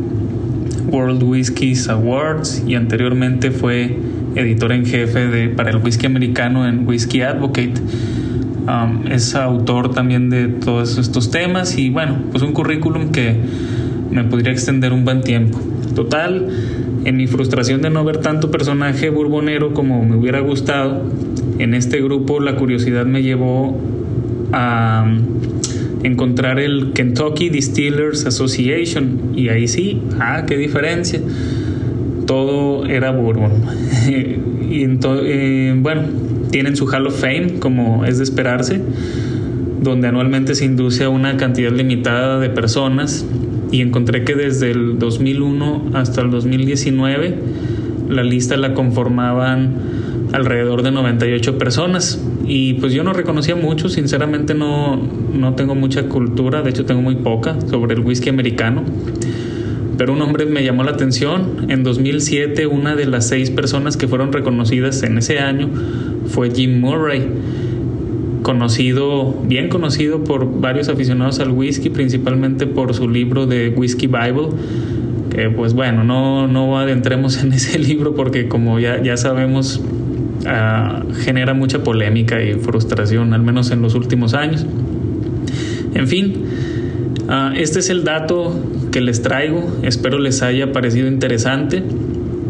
[0.90, 4.00] World Whiskies Awards y anteriormente fue
[4.34, 7.74] editor en jefe de, para el whisky americano en Whisky Advocate.
[8.68, 13.36] Um, es autor también de todos estos temas y bueno, pues un currículum que
[14.10, 15.60] me podría extender un buen tiempo.
[15.94, 16.48] Total,
[17.06, 21.04] en mi frustración de no ver tanto personaje burbonero como me hubiera gustado,
[21.60, 23.80] en este grupo la curiosidad me llevó
[24.52, 25.06] a
[26.04, 31.20] encontrar el Kentucky Distillers Association y ahí sí, ah, qué diferencia.
[32.26, 33.52] Todo era bourbon.
[34.10, 36.04] y eh, bueno,
[36.52, 38.82] tienen su Hall of Fame como es de esperarse,
[39.82, 43.26] donde anualmente se induce a una cantidad limitada de personas
[43.72, 47.36] y encontré que desde el 2001 hasta el 2019
[48.12, 49.74] la lista la conformaban
[50.34, 55.00] alrededor de 98 personas y pues yo no reconocía mucho, sinceramente no,
[55.34, 58.84] no tengo mucha cultura, de hecho tengo muy poca sobre el whisky americano,
[59.97, 61.65] pero un hombre me llamó la atención.
[61.69, 65.69] En 2007 una de las seis personas que fueron reconocidas en ese año
[66.28, 67.28] fue Jim Murray
[68.41, 74.50] conocido, bien conocido por varios aficionados al whisky, principalmente por su libro de Whisky Bible,
[75.32, 79.82] que pues bueno, no, no adentremos en ese libro porque como ya, ya sabemos,
[80.46, 84.65] ah, genera mucha polémica y frustración, al menos en los últimos años.
[85.94, 86.46] En fin,
[87.30, 88.54] ah, este es el dato
[88.91, 91.82] que les traigo, espero les haya parecido interesante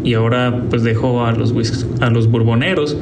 [0.04, 1.54] y ahora pues dejo a los,
[2.00, 2.96] a los burboneros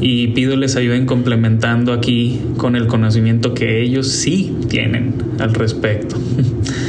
[0.00, 6.16] y pido les ayuden complementando aquí con el conocimiento que ellos sí tienen al respecto.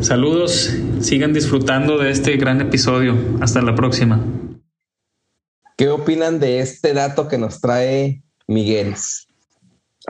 [0.00, 3.14] Saludos, sigan disfrutando de este gran episodio.
[3.40, 4.24] Hasta la próxima.
[5.76, 8.94] ¿Qué opinan de este dato que nos trae Miguel?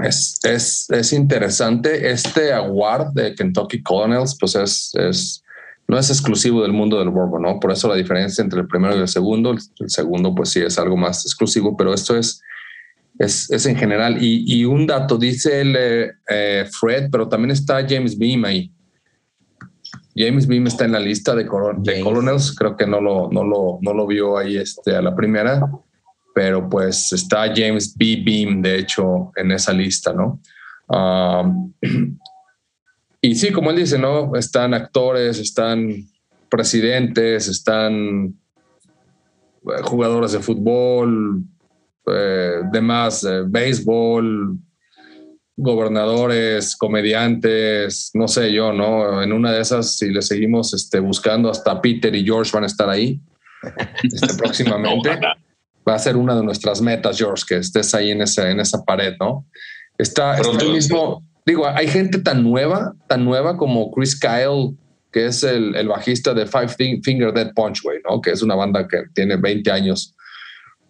[0.02, 2.10] Es, es, interesante.
[2.10, 5.42] Este award de Kentucky Colonels, pues es, es,
[5.88, 7.60] no es exclusivo del mundo del bourbon, ¿no?
[7.60, 9.52] Por eso la diferencia entre el primero y el segundo.
[9.52, 12.40] El segundo, pues sí, es algo más exclusivo, pero esto es
[13.20, 14.16] es, en general.
[14.20, 18.72] Y, un dato, dice el, eh, eh, Fred, pero también está James Beam ahí.
[20.14, 23.94] James Beam está en la lista de, Colonels, creo que no lo, no lo, no
[23.94, 25.70] lo vio ahí este, a la primera,
[26.34, 28.22] pero pues está James B.
[28.24, 30.40] Beam, de hecho, en esa lista, ¿no?
[30.88, 31.72] Um,
[33.20, 34.34] y sí, como él dice, ¿no?
[34.34, 35.94] Están actores, están
[36.48, 38.34] presidentes, están
[39.62, 41.44] eh, jugadores de fútbol,
[42.06, 44.58] eh, demás, eh, béisbol,
[45.62, 49.22] gobernadores, comediantes, no sé yo, ¿no?
[49.22, 52.66] En una de esas, si le seguimos este, buscando, hasta Peter y George van a
[52.66, 53.20] estar ahí
[54.02, 55.10] este, próximamente.
[55.88, 58.84] Va a ser una de nuestras metas, George, que estés ahí en esa, en esa
[58.84, 59.46] pared, ¿no?
[59.96, 64.76] Está, está mismo, digo, hay gente tan nueva, tan nueva como Chris Kyle,
[65.10, 68.20] que es el, el bajista de Five Finger Dead Punch, Way, ¿no?
[68.20, 70.14] Que es una banda que tiene 20 años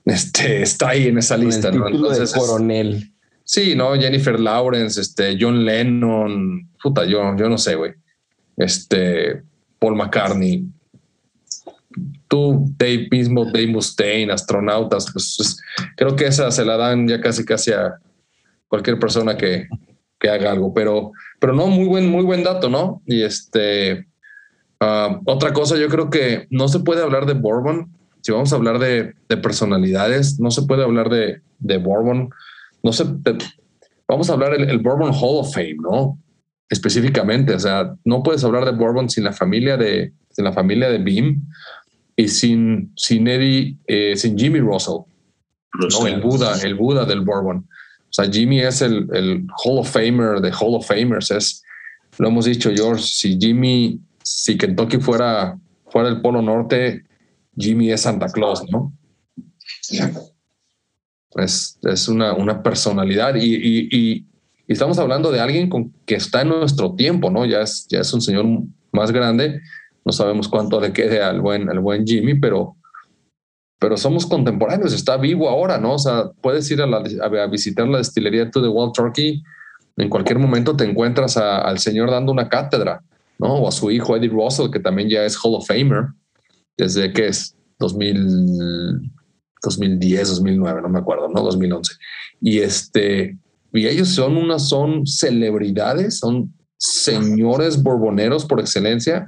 [0.05, 1.71] este, está ahí en esa lista.
[1.71, 1.89] ¿no?
[1.89, 3.13] Entonces, coronel.
[3.51, 3.95] Sí, ¿no?
[3.95, 7.93] Jennifer Lawrence, este, John Lennon, puta, yo, yo no sé, güey.
[8.57, 9.43] Este,
[9.81, 10.67] Paul McCartney,
[12.29, 15.61] tú, Dave mismo, Dave Mustaine, astronautas, pues
[15.97, 17.95] creo que esa se la dan ya casi casi a
[18.69, 19.67] cualquier persona que,
[20.21, 21.11] que haga algo, pero,
[21.41, 23.03] pero no, muy buen, muy buen dato, ¿no?
[23.05, 24.07] Y este,
[24.79, 27.91] ah, otra cosa, yo creo que no se puede hablar de Bourbon
[28.23, 31.79] si vamos a hablar de, personalidades, no se puede hablar de, de
[32.83, 33.05] no se,
[34.09, 36.19] vamos a hablar el, Bourbon Hall of Fame, ¿no?
[36.69, 40.89] Específicamente, o sea, no puedes hablar de Bourbon sin la familia de, sin la familia
[40.89, 41.43] de Beam
[42.17, 45.01] y sin, sin Eddie, eh, sin Jimmy Russell,
[45.75, 46.07] ¿no?
[46.07, 47.59] El Buda, el Buda del Bourbon.
[48.11, 51.31] O sea, Jimmy es el, el Hall of Famer de Hall of Famers.
[51.31, 51.63] Es,
[52.19, 57.05] lo hemos dicho, George, si Jimmy, si Kentucky fuera, fuera el Polo Norte,
[57.57, 58.93] Jimmy es Santa Claus, ¿no?
[61.37, 64.27] Es, es una, una, personalidad y, y,
[64.67, 67.45] estamos hablando de alguien con, que está en nuestro tiempo, ¿no?
[67.45, 68.47] Ya es, ya es un señor
[68.93, 69.61] más grande,
[70.05, 72.77] no sabemos cuánto le quede al buen, buen Jimmy, pero,
[73.79, 75.95] pero somos contemporáneos, está vivo ahora, ¿no?
[75.95, 79.43] O sea, puedes ir a, la, visitar la destilería to the Wild Turkey,
[79.97, 83.03] en cualquier momento te encuentras al señor dando una cátedra,
[83.39, 83.55] ¿no?
[83.55, 86.07] O a su hijo Eddie Russell, que también ya es Hall of Famer
[86.77, 89.11] desde que es 2000,
[89.63, 91.43] 2010, 2009, no me acuerdo, ¿no?
[91.43, 91.95] 2011.
[92.41, 93.39] Y este,
[93.73, 99.27] y ellos son unas, son celebridades, son señores borboneros por excelencia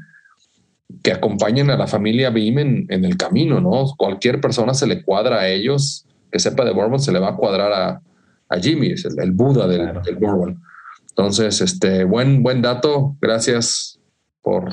[1.02, 3.86] que acompañan a la familia Beam en, el camino, ¿no?
[3.96, 7.36] Cualquier persona se le cuadra a ellos, que sepa de Bourbon, se le va a
[7.36, 8.02] cuadrar a,
[8.48, 10.62] a Jimmy, es el, Buda del, del, Bourbon.
[11.08, 13.16] Entonces, este, buen, buen dato.
[13.20, 13.98] Gracias
[14.42, 14.70] por,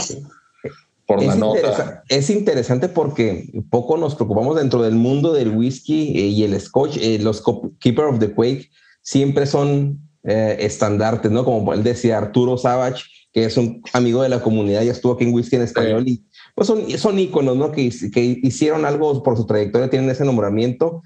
[1.10, 2.04] por la nota.
[2.08, 6.98] es interesante porque poco nos preocupamos dentro del mundo del whisky eh, y el scotch.
[6.98, 7.44] Eh, los
[7.80, 8.70] Keeper of the Quake
[9.02, 11.44] siempre son eh, estandartes, ¿no?
[11.44, 15.24] Como él decía Arturo Savage, que es un amigo de la comunidad y estuvo aquí
[15.24, 16.04] en Whisky en Español.
[16.08, 17.72] Y pues son, son íconos, ¿no?
[17.72, 21.02] Que, que hicieron algo por su trayectoria, tienen ese nombramiento.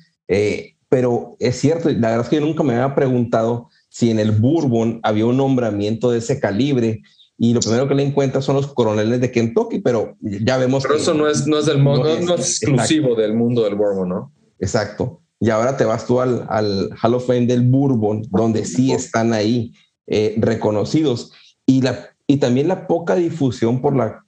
[0.90, 4.32] pero es cierto, la verdad es que yo nunca me había preguntado si en el
[4.32, 7.04] Bourbon había un nombramiento de ese calibre
[7.44, 10.82] y lo primero que le encuentra son los coroneles de Kentucky, pero ya vemos.
[10.84, 14.32] Pero eso no es, no es, del no, es, exclusivo del mundo del Bourbon, ¿no?
[14.60, 15.20] Exacto.
[15.42, 19.34] Y ahora te vas tú al, al Hall of Fame del Bourbon, donde sí están
[19.34, 19.74] ahí
[20.08, 21.34] eh, reconocidos.
[21.66, 24.24] Y, la, y también la poca difusión por la,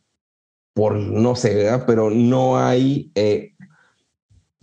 [0.73, 1.85] por no sé, ¿verdad?
[1.87, 3.53] pero no hay, eh,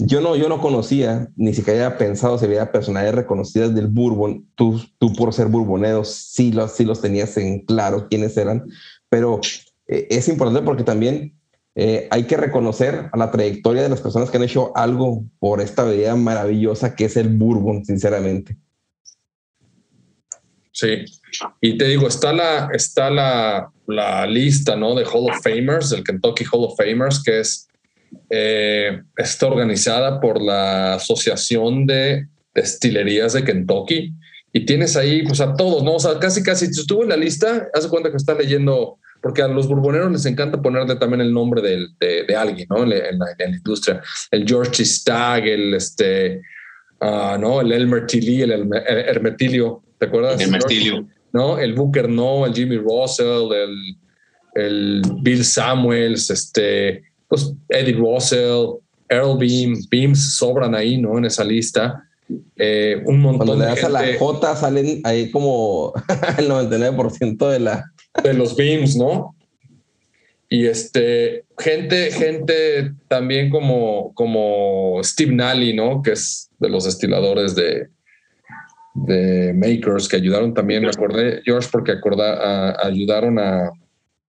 [0.06, 4.48] yo no, yo no conocía, ni siquiera había pensado si había personalidades reconocidas del Bourbon.
[4.54, 8.64] Tú, tú por ser bourbonero, sí los, sí los tenías en claro quiénes eran,
[9.08, 9.40] pero
[9.86, 11.38] eh, es importante porque también
[11.74, 15.60] eh, hay que reconocer a la trayectoria de las personas que han hecho algo por
[15.60, 18.56] esta bebida maravillosa que es el Bourbon, sinceramente.
[20.72, 21.04] Sí,
[21.60, 24.94] y te digo, está la, está la, la lista ¿no?
[24.94, 27.68] de Hall of Famers, del Kentucky Hall of Famers, que es
[28.30, 34.14] eh, está organizada por la Asociación de Destilerías de Kentucky
[34.52, 35.94] y tienes ahí pues a todos, ¿no?
[35.94, 39.42] O sea, casi casi si estuvo en la lista, haz cuenta que está leyendo, porque
[39.42, 41.86] a los burboneros les encanta ponerle también el nombre de,
[42.26, 42.82] de, alguien, ¿no?
[42.82, 44.02] En la, industria.
[44.30, 46.42] El George Stagg, el este,
[47.00, 47.62] uh, ¿no?
[47.62, 50.40] El Elmer Tilly, el, Hermetilio, ¿te acuerdas?
[50.40, 51.08] El Hermetilio.
[51.32, 51.58] ¿No?
[51.58, 53.96] El Booker No, el Jimmy Russell, el,
[54.54, 58.74] el Bill Samuels, este, pues Eddie Russell,
[59.08, 61.16] Earl Beam, Beams sobran ahí, ¿no?
[61.16, 62.06] En esa lista.
[62.58, 65.94] Eh, un montón Cuando le das a la J salen ahí como
[66.38, 67.90] el 99% de la...
[68.22, 69.34] De los Beams, ¿no?
[70.50, 76.02] Y este, gente, gente también como, como Steve Nally, ¿no?
[76.02, 77.88] Que es de los destiladores de,
[78.92, 83.70] de Makers, que ayudaron también, me acordé, George, porque acorda, ayudaron a,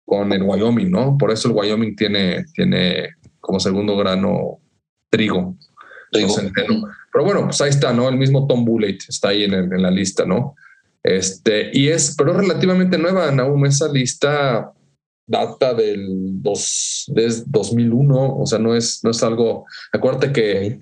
[0.05, 1.17] con el Wyoming, ¿no?
[1.17, 4.59] Por eso el Wyoming tiene, tiene como segundo grano
[5.09, 5.55] trigo.
[6.11, 8.07] Pero bueno, pues ahí está, ¿no?
[8.09, 10.55] El mismo Tom Bullitt está ahí en, en, la lista, ¿no?
[11.01, 14.71] Este, y es, pero relativamente nueva, Naum, esa lista
[15.25, 20.79] data del dos, de 2001, o sea, no es, no es algo, acuérdate que,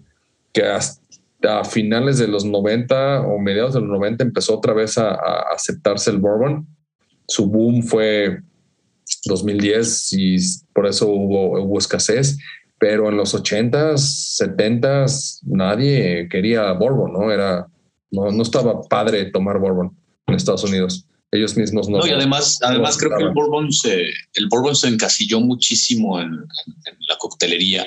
[0.54, 5.12] que hasta finales de los 90 o mediados de los 90 empezó otra vez a,
[5.12, 6.68] a aceptarse el bourbon.
[7.28, 8.42] Su boom fue
[9.26, 10.38] 2010 y
[10.74, 12.38] por eso hubo, hubo escasez,
[12.80, 17.32] pero en los 80s, 70s nadie quería Bourbon, ¿no?
[17.32, 17.68] Era,
[18.10, 19.96] no, no estaba padre tomar Bourbon
[20.28, 21.06] en Estados Unidos.
[21.32, 22.00] Ellos mismos no.
[22.00, 26.32] no y además, además creo que el Bourbon se, el Bourbon se encasilló muchísimo en,
[27.08, 27.86] la coctelería.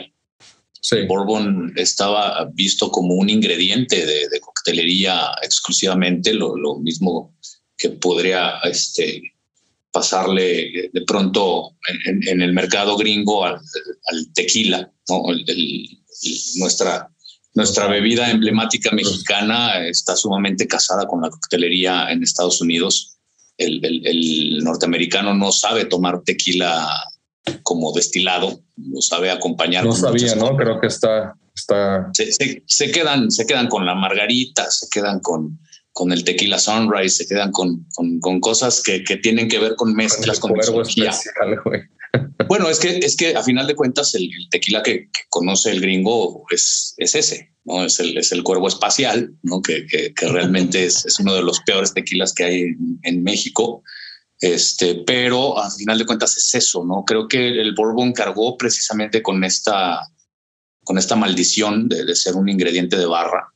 [0.81, 0.97] Sí.
[0.97, 7.35] El Bourbon estaba visto como un ingrediente de, de coctelería exclusivamente, lo, lo, mismo
[7.77, 9.34] que podría este,
[9.95, 11.71] pasarle de pronto
[12.07, 13.61] en, el mercado gringo al,
[14.35, 15.23] tequila, ¿no?
[16.57, 17.09] nuestra,
[17.55, 23.19] nuestra bebida emblemática mexicana está sumamente casada con la coctelería en Estados Unidos.
[23.57, 26.89] El, norteamericano no sabe tomar tequila
[27.63, 29.85] como destilado, lo sabe acompañar.
[29.85, 30.57] No sabía, ¿no?
[30.57, 31.35] Creo que está...
[31.55, 32.11] está...
[32.13, 35.61] se, quedan, se quedan con la margarita, se quedan con,
[35.95, 37.87] con el tequila sunrise, se quedan con,
[38.21, 40.53] con, cosas que, que, tienen que ver con mezclas, con,
[42.49, 46.45] Bueno, es que, es que a final de cuentas el, tequila que, conoce el gringo
[46.51, 47.85] es, es ese, ¿no?
[47.85, 49.63] Es el, es el cuervo espacial, ¿no?
[49.63, 52.65] Que, que, realmente es, es, uno de los peores tequilas que hay
[53.03, 53.85] en, México.
[54.41, 57.05] Este, pero a final de cuentas es eso, ¿no?
[57.07, 60.01] Creo que el Bourbon cargó precisamente con esta,
[60.83, 63.54] con esta maldición de, de ser un ingrediente de barra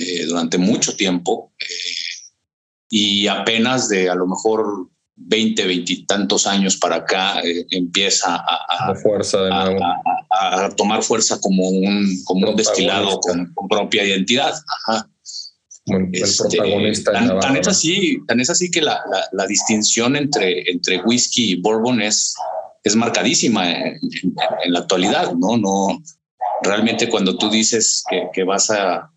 [0.00, 1.64] eh, durante mucho tiempo eh,
[2.88, 8.36] y apenas de a lo mejor 20, 20 y tantos años para acá eh, empieza
[8.36, 9.38] a, fuerza
[10.30, 14.54] a, tomar fuerza como un, como un destilado con, propia identidad.
[16.12, 16.58] Este,
[17.04, 19.00] tan, es así, tan es así que la,
[19.32, 22.34] la, distinción entre, entre whisky y bourbon es,
[22.84, 23.98] es marcadísima en,
[24.66, 25.56] la actualidad, ¿no?
[25.56, 26.02] No,
[26.62, 29.10] realmente cuando tú dices que, que vas a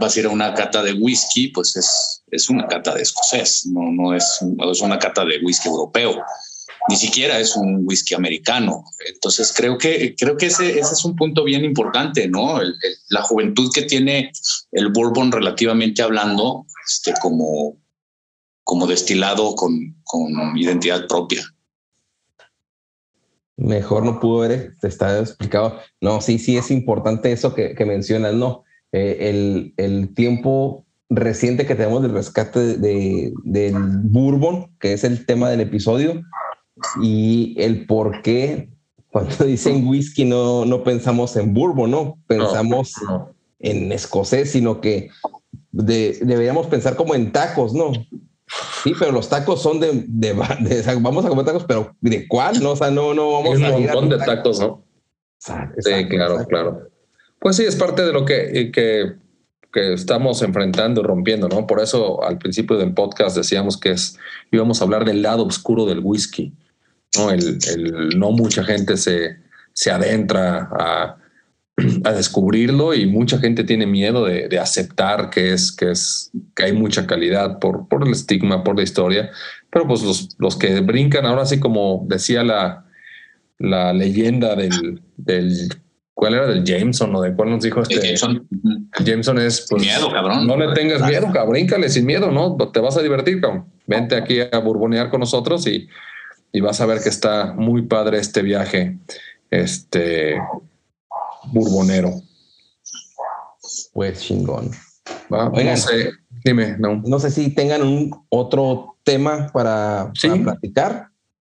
[0.00, 3.66] vas a ir a una cata de whisky, pues es, es una cata de escocés,
[3.66, 6.22] no, no es, es una cata de whisky europeo,
[6.88, 8.84] ni siquiera es un whisky americano.
[9.06, 12.60] Entonces creo que, creo que ese, ese es un punto bien importante, ¿no?
[13.08, 14.32] la juventud que tiene
[14.72, 17.76] el bourbon relativamente hablando, este, como,
[18.64, 21.42] como destilado con, con identidad propia.
[23.56, 25.80] Mejor no pudo haber, te está explicado.
[26.00, 28.64] No, sí, sí es importante eso que, que mencionas, ¿no?
[28.92, 35.26] Eh, el, el, tiempo reciente que tenemos del rescate de, del Bourbon, que es el
[35.26, 36.22] tema del episodio,
[37.02, 38.70] y el por qué
[39.10, 42.94] cuando dicen whisky no, no pensamos en Bourbon, no pensamos
[43.58, 45.10] en escocés, sino que
[45.72, 47.92] deberíamos pensar como en tacos, ¿no?
[48.82, 50.32] Sí, pero los tacos son de, de,
[51.00, 52.62] vamos a comer tacos, pero ¿de cuál?
[52.62, 53.76] No, o sea, no, no vamos a.
[53.76, 54.84] Un montón de tacos, ¿no?
[55.38, 56.88] sí, claro, claro.
[57.38, 59.16] Pues sí, es parte de lo que, que,
[59.94, 61.64] estamos enfrentando y rompiendo, ¿no?
[61.66, 64.18] Por eso al principio del podcast decíamos que es,
[64.50, 66.52] íbamos a hablar del lado oscuro del whisky,
[67.16, 67.30] ¿no?
[67.30, 69.36] El, el no mucha gente se,
[69.72, 71.16] se adentra a,
[72.04, 76.64] a descubrirlo y mucha gente tiene miedo de, de, aceptar que es, que es, que
[76.64, 79.30] hay mucha calidad por, por el estigma, por la historia.
[79.70, 82.86] Pero pues los, los que brincan ahora sí como decía la,
[83.58, 85.68] la leyenda del, del
[86.18, 87.94] ¿Cuál era del Jameson o de cuál nos dijo este?
[87.94, 88.44] Jameson.
[89.04, 90.48] Jameson es pues, miedo, cabrón.
[90.48, 92.56] No le tengas miedo, cabrón, bríncale sin miedo, ¿no?
[92.72, 93.66] Te vas a divertir, cabrón.
[93.86, 95.88] Vente aquí a burbonear con nosotros y,
[96.50, 98.98] y vas a ver que está muy padre este viaje.
[99.48, 100.40] Este
[101.52, 102.20] burbonero.
[103.92, 104.72] Pues chingón.
[105.30, 106.10] no sé,
[106.44, 107.00] dime, no.
[107.06, 110.10] No sé si tengan un otro tema para,
[110.42, 111.07] platicar.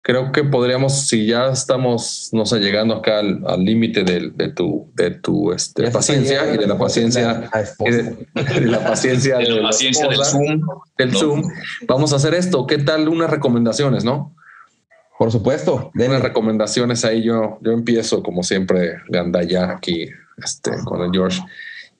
[0.06, 4.88] Creo que podríamos, si ya estamos, no sé, llegando acá al límite de, de, tu,
[4.94, 10.24] de tu este, paciencia y de la paciencia, de, la paciencia, de la paciencia del
[10.24, 10.60] Zoom,
[10.96, 11.42] del Zoom,
[11.88, 12.68] vamos a hacer esto.
[12.68, 14.32] ¿Qué tal unas recomendaciones, no?
[15.18, 15.90] Por supuesto.
[15.92, 21.10] Unas recomendaciones ahí yo, yo empiezo como siempre de andar ya aquí este, con el
[21.10, 21.42] George.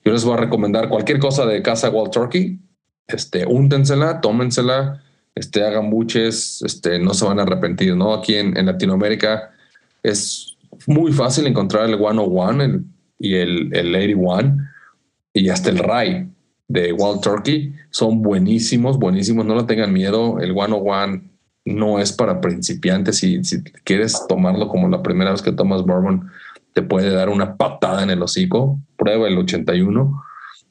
[0.05, 2.57] Yo les voy a recomendar cualquier cosa de casa Wild Turkey.
[3.05, 5.03] Este, úntensela, tómensela,
[5.37, 8.13] este, hagan buches, este, no se van a arrepentir, ¿no?
[8.13, 9.51] Aquí en, en Latinoamérica
[10.01, 10.57] es
[10.87, 12.83] muy fácil encontrar el 101 el,
[13.19, 14.57] y el, el 81
[15.33, 16.27] y hasta el Rye
[16.67, 17.73] de Wild Turkey.
[17.91, 20.39] Son buenísimos, buenísimos, no lo tengan miedo.
[20.39, 21.21] El 101
[21.65, 23.17] no es para principiantes.
[23.17, 26.29] Si, si quieres tomarlo como la primera vez que tomas bourbon,
[26.73, 28.79] te puede dar una patada en el hocico.
[28.97, 30.23] Prueba el 81.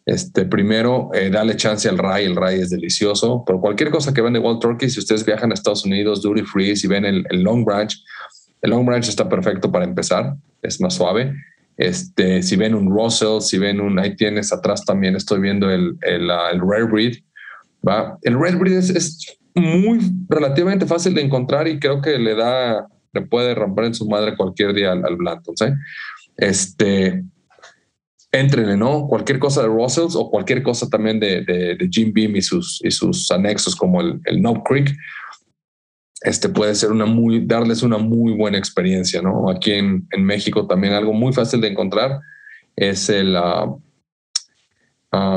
[0.07, 2.27] Este, primero, eh, dale chance al rye.
[2.27, 3.43] El rye es delicioso.
[3.45, 6.77] Pero cualquier cosa que vende Wild Turkey, si ustedes viajan a Estados Unidos, duty free,
[6.77, 7.93] si ven el, Long Branch,
[8.63, 10.37] el Long Branch está perfecto para empezar.
[10.63, 11.35] Es más suave.
[11.77, 15.99] Este, si ven un Russell, si ven un, ahí tienes atrás también, estoy viendo el,
[16.03, 17.17] el, el Rare Breed.
[17.87, 18.17] ¿va?
[18.23, 19.99] El Rare Breed es muy
[20.29, 24.37] relativamente fácil de encontrar y creo que le da, le puede romper en su madre
[24.37, 25.55] cualquier día al, al Blanton.
[26.37, 27.25] Este,
[28.39, 29.07] entrenle, ¿no?
[29.07, 32.91] Cualquier cosa de Russells o cualquier cosa también de, de, Jim Beam y sus, y
[32.91, 34.97] sus anexos como el, el Knob Creek,
[36.23, 39.51] este puede ser una muy, darles una muy buena experiencia, ¿no?
[39.51, 42.21] Aquí en, en México también algo muy fácil de encontrar
[42.75, 43.81] es el, uh,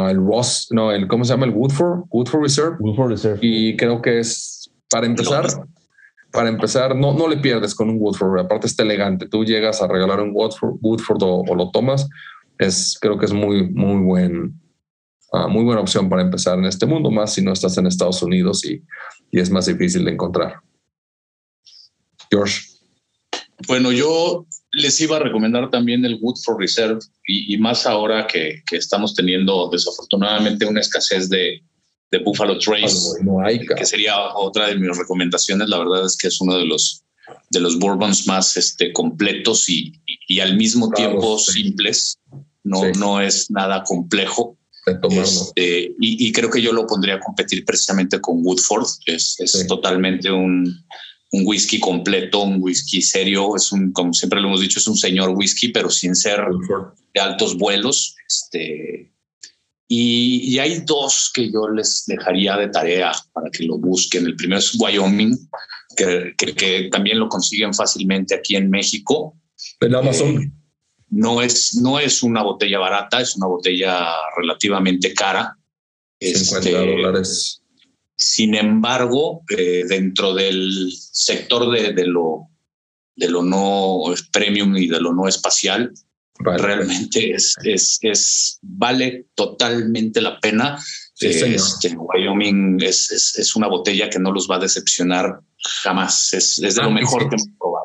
[0.09, 1.45] el Ross, no, el, ¿cómo se llama?
[1.45, 2.77] El Woodford, Woodford Reserve.
[2.79, 3.39] Woodford Reserve.
[3.41, 5.45] Y creo que es, para empezar,
[6.31, 9.27] para empezar, no, no le pierdes con un Woodford, aparte está elegante.
[9.27, 12.07] Tú llegas a regalar un Woodford, Woodford o, lo tomas,
[12.59, 14.61] es, creo que es muy, muy buen,
[15.31, 18.21] uh, muy buena opción para empezar en este mundo, más si no estás en Estados
[18.21, 18.83] Unidos y,
[19.31, 20.59] y es más difícil de encontrar.
[22.29, 22.61] George.
[23.67, 29.15] Bueno, yo les iba a recomendar también el Woodford Reserve y, más ahora que, estamos
[29.15, 31.61] teniendo desafortunadamente una escasez de,
[32.11, 33.19] de Buffalo Trace,
[33.75, 35.67] que sería otra de mis recomendaciones.
[35.69, 37.03] La verdad es que es uno de los
[37.51, 39.93] de los bourbons más este, completos y,
[40.27, 42.17] y, al mismo tiempo simples.
[42.63, 44.57] No, no es nada complejo.
[45.11, 48.87] Este, y, creo que yo lo pondría a competir precisamente con Woodford.
[49.05, 50.65] Es, es totalmente un,
[51.31, 54.97] un whisky completo, un whisky serio, es un, como siempre lo hemos dicho, es un
[54.97, 56.41] señor whisky, pero sin ser
[57.13, 58.15] de altos vuelos.
[58.27, 59.11] Este,
[59.87, 64.25] y, hay dos que yo les dejaría de tarea para que lo busquen.
[64.25, 65.37] El primero es Wyoming,
[65.95, 69.37] que, que, también lo consiguen fácilmente aquí en México.
[69.81, 70.41] En Amazon.
[70.43, 70.51] Eh,
[71.11, 74.07] no, es, no es una botella barata, es una botella
[74.37, 75.55] relativamente cara.
[76.19, 77.59] 50 este, dólares
[78.19, 82.49] sin embargo, eh, dentro del sector de, lo,
[83.15, 85.93] de lo no premium y de lo no espacial,
[86.37, 90.77] realmente es, es, es, vale totalmente la pena.
[91.17, 95.39] este, Wyoming es, es, una botella que no los va a decepcionar
[95.81, 96.33] jamás.
[96.33, 97.78] Es, de lo ah, mejor que hemos probado.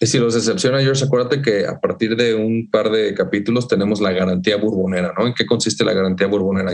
[0.00, 4.00] Y si los decepciona, George, acuérdate que a partir de un par de capítulos tenemos
[4.00, 5.26] la garantía burbonera, ¿no?
[5.26, 6.72] ¿En qué consiste la garantía burbonera?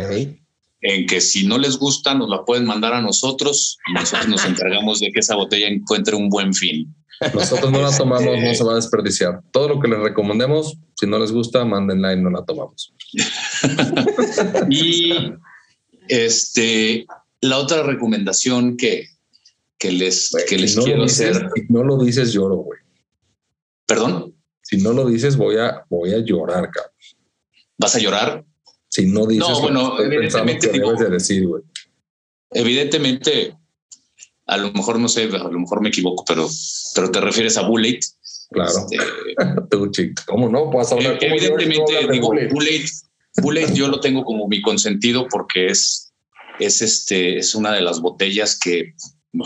[0.82, 4.44] En que si no les gusta nos la pueden mandar a nosotros y nosotros nos
[4.44, 6.94] encargamos de que esa botella encuentre un buen fin.
[7.32, 9.40] Nosotros no la tomamos, no este, se va a desperdiciar.
[9.52, 12.92] Todo lo que les recomendemos, si no les gusta, mándenla y no la tomamos.
[14.68, 15.32] y
[16.08, 17.06] este,
[17.40, 19.08] la otra recomendación que,
[19.78, 21.48] que les, que les quiero hacer.
[21.54, 22.83] Si no lo dices, lloro, güey.
[23.86, 24.34] ¿Perdón?
[24.62, 26.92] Si no lo dices, voy a, voy a llorar, cabrón.
[27.76, 28.44] ¿Vas a llorar?
[28.88, 31.62] Si no dices no, bueno, evidentemente, de decir, güey.
[32.50, 33.56] Evidentemente,
[34.46, 36.48] a lo mejor no sé, a lo mejor me equivoco, pero,
[36.94, 37.98] pero te refieres a Bullet.
[38.50, 38.86] Claro.
[38.90, 40.70] Este, ¿Cómo no?
[40.70, 42.84] Puedes hablar Evidentemente, digo, Bullet.
[43.42, 46.12] Bullet, yo lo tengo como mi consentido porque es,
[46.60, 48.94] es, este, es una de las botellas que,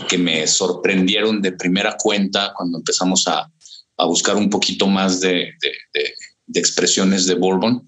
[0.07, 3.51] que me sorprendieron de primera cuenta cuando empezamos a,
[3.99, 7.87] a buscar un poquito más de, de, expresiones de bourbon.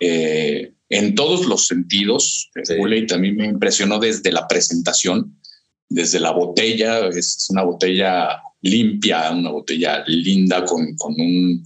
[0.00, 2.50] Eh, en todos los sentidos.
[2.62, 3.06] Sí.
[3.06, 5.40] también me impresionó desde la presentación,
[5.88, 7.08] desde la botella.
[7.08, 11.64] Es una botella limpia, una botella linda con, con un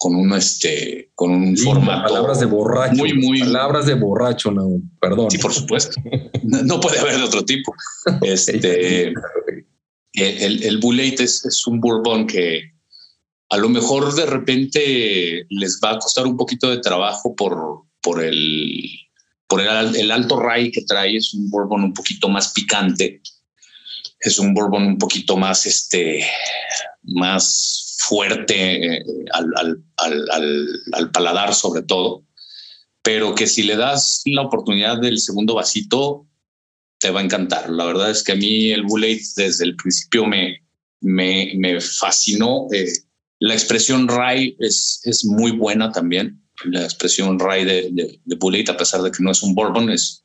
[0.00, 4.80] con un este con un formato palabras de borracho muy muy palabras de borracho no
[5.00, 6.00] perdón sí por supuesto
[6.44, 7.74] no, puede haber de otro tipo
[8.22, 9.12] este
[10.12, 12.77] el, el es, es, un bourbon que
[13.50, 18.22] a lo mejor de repente les va a costar un poquito de trabajo por por
[18.22, 18.90] el,
[19.46, 23.20] por el, alto rye que trae, es un bourbon un poquito más picante,
[24.20, 26.26] es un bourbon un poquito más, este,
[27.02, 32.24] más fuerte eh, al, al, paladar sobre todo,
[33.02, 36.26] pero que si le das la oportunidad del segundo vasito,
[36.98, 37.70] te va a encantar.
[37.70, 40.62] La verdad es que a mí el Bullet desde el principio me,
[41.00, 42.66] me, me fascinó.
[42.72, 42.90] Eh,
[43.40, 48.76] la expresión rye es, es muy buena también la expresión rye de, de, Bullet, a
[48.76, 50.24] pesar de que no es un bourbon, es,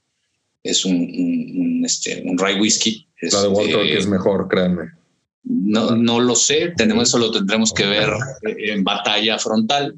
[0.64, 3.08] es un, este, un rye whisky.
[3.22, 4.92] La de Walter que es mejor, créanme.
[5.44, 8.10] No, no lo sé, tenemos, eso lo tendremos que ver
[8.44, 9.96] en batalla frontal.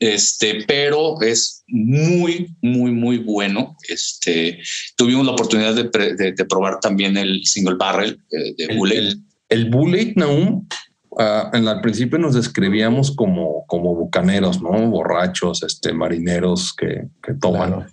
[0.00, 3.76] Este, pero es muy, muy, muy bueno.
[3.88, 4.60] Este,
[4.96, 8.98] tuvimos la oportunidad de, de, probar también el single barrel de, de Bullet.
[8.98, 10.68] El, el, Bullet, Naum,
[11.20, 14.70] Ah, en al principio nos describíamos como, como bucaneros, ¿no?
[14.88, 17.88] Borrachos, este, marineros que, que toman.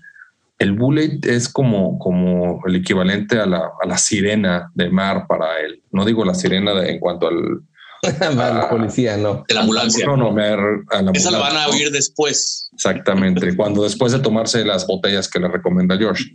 [0.59, 5.59] El bullet es como, como el equivalente a la, a la, sirena de mar para
[5.59, 5.81] él.
[5.91, 7.61] No digo la sirena de, en cuanto al...
[8.37, 9.43] la policía, no.
[9.47, 10.05] De la ambulancia.
[10.05, 12.69] No, no, me, a la Esa la van a oír después.
[12.73, 13.55] Exactamente.
[13.55, 16.25] cuando después de tomarse las botellas que le recomienda George.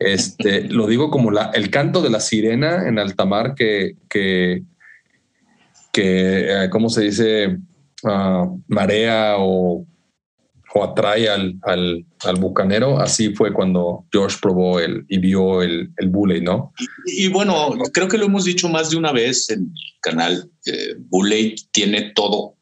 [0.00, 4.64] Este, lo digo como la, el canto de la sirena en alta mar que, que,
[5.92, 7.58] que, eh, ¿cómo se dice?
[8.04, 9.86] Ah, marea o,
[10.74, 12.98] o atrae al, al, al, bucanero.
[12.98, 16.72] Así fue cuando George probó el y vio el, el Bullet, ¿no?
[17.06, 20.50] Y, bueno, creo que lo hemos dicho más de una vez en el canal.
[20.66, 22.56] Eh, Bullet tiene todo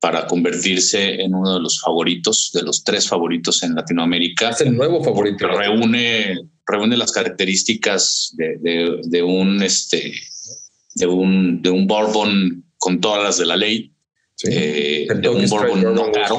[0.00, 4.50] para convertirse en uno de los favoritos, de los tres favoritos en Latinoamérica.
[4.50, 5.46] Es el nuevo favorito.
[5.46, 10.12] Reúne, reúne las características de, de, de un este
[10.94, 13.92] de un, de un bourbon con todas las de la ley,
[14.44, 16.38] eh, de un bourbon no caro,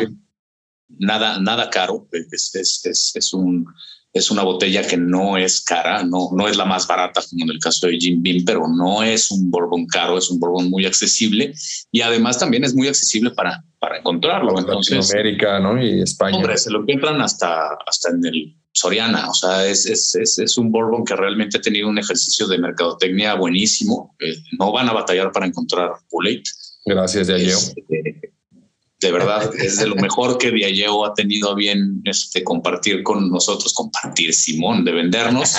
[1.00, 3.66] nada, nada caro, es, es, es, un,
[4.12, 7.52] es una botella que no es cara, no, no es la más barata como en
[7.52, 10.86] el caso de Jim Beam, pero no es un bourbon caro, es un bourbon muy
[10.86, 11.54] accesible
[11.92, 14.58] y además también es muy accesible para, para encontrarlo.
[14.60, 15.82] Entonces, América ¿no?
[15.82, 16.38] y España.
[16.38, 19.30] Hombre, se lo encuentran hasta, hasta en el Soriana.
[19.30, 23.36] O sea, es, es, es, un Bourbon que realmente ha tenido un ejercicio de mercadotecnia
[23.36, 24.16] buenísimo.
[24.20, 26.44] Eh, no van a batallar para encontrar Bullet.
[26.86, 27.58] Gracias, Diageo.
[27.58, 28.34] Este,
[29.04, 33.74] de verdad, es de lo mejor que Diageo ha tenido bien este, compartir con nosotros,
[33.74, 35.58] compartir, Simón, de vendernos.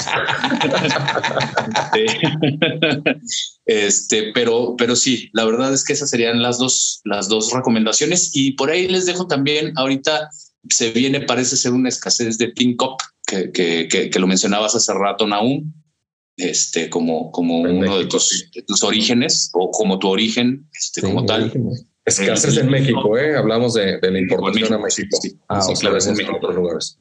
[3.67, 8.31] este, pero, pero sí, la verdad es que esas serían las dos, las dos recomendaciones.
[8.35, 10.31] Y por ahí les dejo también ahorita
[10.69, 12.97] se viene, parece ser una escasez de Pink Cup,
[13.27, 15.73] que, que, que, lo mencionabas hace rato, Naum,
[16.37, 21.53] este, como, como uno de tus, tus, orígenes o como tu origen, este, como tal.
[22.05, 23.37] Escasez en México, ¿eh?
[23.37, 25.19] Hablamos de, de la importación a México.
[25.49, 26.37] Ah, claro, es en México.
[26.37, 26.99] otros lugares.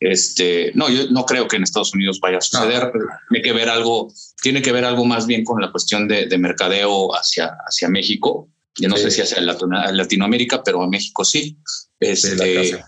[0.00, 2.90] Este, no, yo no creo que en Estados Unidos vaya a suceder.
[3.28, 4.12] Tiene que ver algo,
[4.42, 8.48] tiene que ver algo más bien con la cuestión de, de mercadeo hacia, hacia México.
[8.78, 11.56] Yo no sé si hacia Latinoamérica, pero a México sí.
[11.98, 12.78] Este,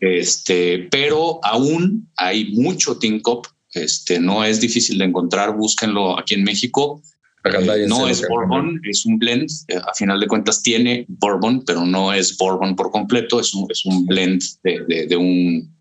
[0.00, 3.46] este, pero aún hay mucho Tincop.
[3.72, 5.56] Este, no es difícil de encontrar.
[5.56, 7.02] Búsquenlo aquí en México.
[7.44, 9.48] Eh, no es Bourbon, es un blend.
[9.68, 13.40] Eh, a final de cuentas tiene Bourbon, pero no es Bourbon por completo.
[13.40, 15.74] Es un, es un blend de, de, un,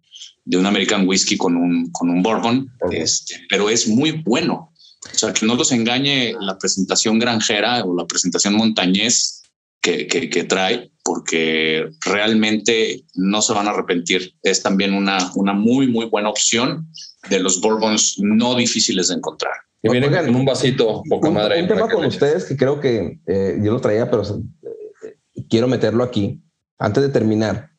[0.45, 2.71] de un American Whiskey con un, con un Bourbon.
[2.91, 4.71] Este, pero es muy bueno.
[5.05, 9.43] O sea, que no los engañe la presentación granjera o la presentación montañés
[9.81, 14.35] que, que, trae, porque realmente no se van a arrepentir.
[14.43, 16.91] Es también una, una muy, muy buena opción
[17.29, 19.53] de los bourbons no difíciles de encontrar.
[19.81, 21.61] Y viene en un vasito poco madre.
[21.61, 25.15] Un tema con ustedes que creo que eh, yo lo traía, pero eh,
[25.49, 26.41] quiero meterlo aquí
[26.77, 27.71] antes de terminar.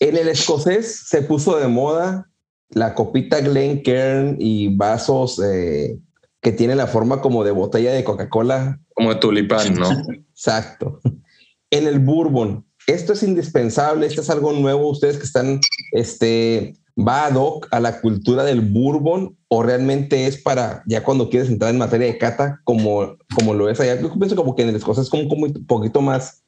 [0.00, 2.30] En el escocés se puso de moda
[2.70, 5.98] la copita Glencairn y vasos eh,
[6.40, 8.80] que tienen la forma como de botella de Coca-Cola.
[8.94, 9.90] Como de tulipán, ¿no?
[10.30, 11.00] Exacto.
[11.70, 15.60] En el bourbon, esto es indispensable, esto es algo nuevo, ustedes que están,
[15.92, 21.28] este, va ad hoc a la cultura del bourbon o realmente es para ya cuando
[21.28, 24.00] quieres entrar en materia de cata como, como lo es allá.
[24.00, 26.44] Yo pienso como que en el escocés es como, como un poquito más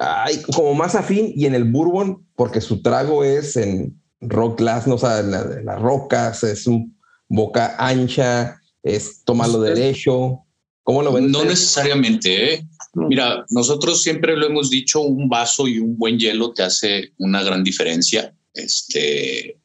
[0.00, 4.86] Ay, como más afín y en el bourbon, porque su trago es en rock glass,
[4.86, 6.98] no o sea, las rocas, es un
[7.28, 10.40] boca ancha, es tomarlo derecho.
[10.82, 11.30] ¿Cómo lo ven?
[11.30, 12.66] No necesariamente, ¿eh?
[12.94, 17.42] Mira, nosotros siempre lo hemos dicho, un vaso y un buen hielo te hace una
[17.42, 18.34] gran diferencia.
[18.54, 19.60] Este,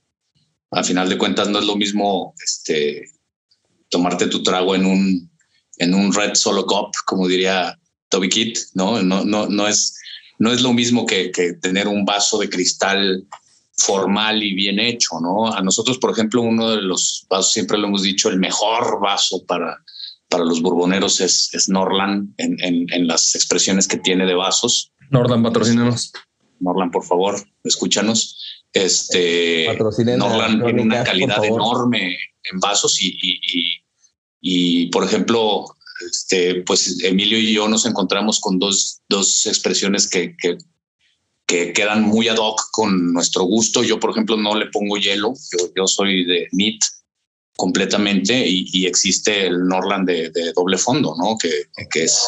[0.71, 3.05] a final de cuentas no es lo mismo este,
[3.89, 5.31] tomarte tu trago en un,
[5.77, 7.79] en un red solo cup, como diría
[8.09, 9.01] Toby Kidd, ¿no?
[9.01, 9.95] No, no, no, es,
[10.39, 13.25] no es lo mismo que, que tener un vaso de cristal
[13.85, 15.53] formal y bien hecho, ¿no?
[15.53, 19.45] A nosotros, por ejemplo, uno de los vasos, siempre lo hemos dicho, el mejor vaso
[19.45, 19.83] para,
[20.29, 24.91] para los burboneros es, es Norland en, en, las expresiones que tiene de vasos.
[25.09, 26.11] Norland, patrocínanos.
[26.59, 28.39] Norland, por favor, escúchanos.
[28.71, 29.67] Este
[30.17, 32.17] Norland tiene una calidad enorme
[32.51, 33.39] en vasos y, y,
[34.41, 35.65] y, por ejemplo,
[36.09, 40.57] este, pues Emilio y yo nos encontramos con dos, dos expresiones que, que,
[41.53, 43.83] que, quedan muy ad hoc con nuestro gusto.
[43.83, 46.81] Yo, por ejemplo, no le pongo hielo, yo, yo soy de NIT
[47.55, 51.37] completamente y, existe el Norland de, doble fondo, ¿no?
[51.37, 51.49] Que,
[51.91, 52.27] que, es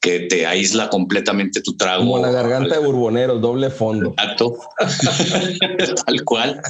[0.00, 2.02] que te aísla completamente tu trago.
[2.02, 4.10] Como la garganta de Burbonero, doble fondo.
[4.10, 4.58] Exacto.
[6.06, 6.60] Tal cual.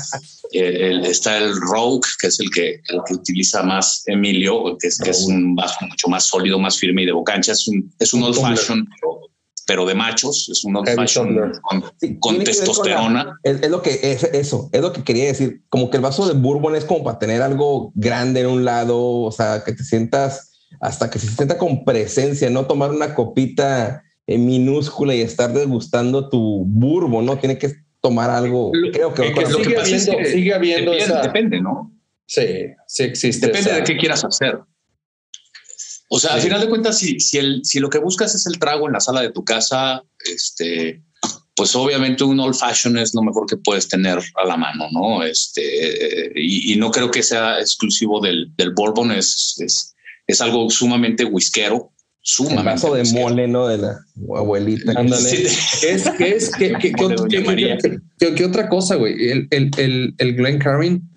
[0.53, 5.11] está el Rogue, que es el que, el que utiliza más Emilio, que es, que
[5.11, 7.53] es un vaso mucho más sólido, más firme y de boca ancha.
[7.53, 9.34] Es un, es un old fashion, pero
[9.67, 11.53] de machos, es un old fashion
[12.21, 13.39] con, testosterona.
[13.43, 15.63] es, lo que es eso, es lo que quería decir.
[15.69, 19.01] Como que el vaso de bourbon es como para tener algo grande en un lado,
[19.01, 24.03] o sea, que te sientas hasta que se sienta con presencia, no tomar una copita
[24.27, 27.39] en eh, minúscula y estar degustando tu bourbon, ¿no?
[27.39, 28.71] Tiene que tomar algo.
[28.93, 31.91] creo que, lo que pasa es que sigue habiendo depende, depende, ¿no?
[32.27, 33.47] Sí, sí existe.
[33.47, 34.59] Depende de qué quieras hacer.
[36.09, 38.59] O sea, al final de cuentas, si, si, el, si lo que buscas es el
[38.59, 40.03] trago en la sala de tu casa,
[40.33, 41.03] este,
[41.57, 45.23] pues obviamente un old fashion es lo mejor que puedes tener a la mano, ¿no?
[45.23, 49.95] Este, y, no creo que sea exclusivo del, del bourbon, es, es,
[50.27, 51.91] es, algo sumamente whiskero.
[52.27, 53.69] Sumamente el vaso de mole, ¿no?
[53.69, 53.99] De la
[54.37, 54.93] abuelita.
[54.97, 55.31] Ándale.
[55.31, 56.73] ¿Qué es, qué es, qué,
[58.19, 59.15] qué, qué, otra cosa, güey?
[59.31, 61.14] El, el, el, el Glen Carvin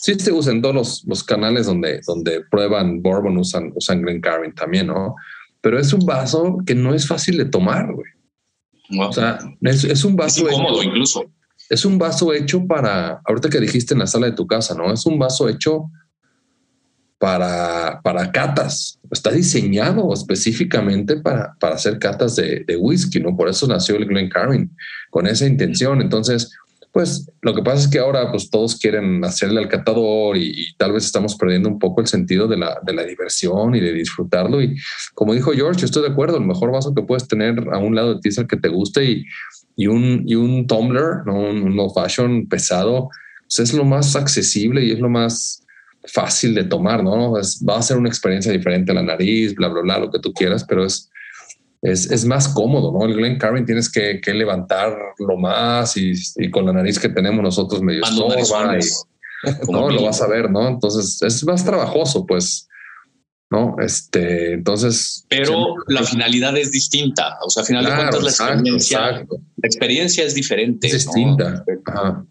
[0.00, 4.54] sí se usa en todos los, los, canales donde, donde prueban bourbon, usan, usan Glencairn
[4.54, 5.14] también, ¿no?
[5.60, 8.10] Pero es un vaso que no es fácil de tomar, güey.
[8.98, 10.48] O sea, es, es un vaso.
[10.48, 11.30] Es incómodo incluso.
[11.68, 14.90] Es un vaso hecho para, ahorita que dijiste en la sala de tu casa, ¿no?
[14.90, 15.84] Es un vaso hecho
[17.18, 18.98] para, para catas.
[19.10, 23.36] Está diseñado específicamente para, para hacer catas de, de whisky, ¿no?
[23.36, 24.74] Por eso nació el Glencairn,
[25.10, 26.00] con esa intención.
[26.00, 26.50] Entonces,
[26.92, 30.92] pues lo que pasa es que ahora pues todos quieren hacerle al catador y, tal
[30.92, 34.60] vez estamos perdiendo un poco el sentido de la, de la, diversión y de disfrutarlo.
[34.60, 34.76] Y
[35.14, 37.94] como dijo George, yo estoy de acuerdo, el mejor vaso que puedes tener a un
[37.94, 39.24] lado de ti es el que te guste y,
[39.76, 41.38] y un, y un tumbler, ¿no?
[41.38, 43.10] un, old fashion pesado,
[43.42, 45.64] pues es lo más accesible y es lo más
[46.04, 47.32] fácil de tomar, ¿no?
[47.32, 50.32] va a ser una experiencia diferente a la nariz, bla, bla, bla, lo que tú
[50.32, 51.09] quieras, pero es,
[51.82, 53.06] es, es, más cómodo, ¿no?
[53.06, 57.42] El Glen Carvin tienes que, que levantarlo más y, y, con la nariz que tenemos
[57.42, 58.84] nosotros medio estorba y,
[59.72, 60.68] no lo vas a ver, ¿no?
[60.68, 62.68] Entonces es más trabajoso, pues,
[63.50, 63.76] ¿no?
[63.80, 65.24] Este, entonces.
[65.28, 67.38] Pero la finalidad es distinta.
[67.42, 70.86] O sea, al final de cuentas, la experiencia, la experiencia es diferente.
[70.86, 71.64] Es distinta.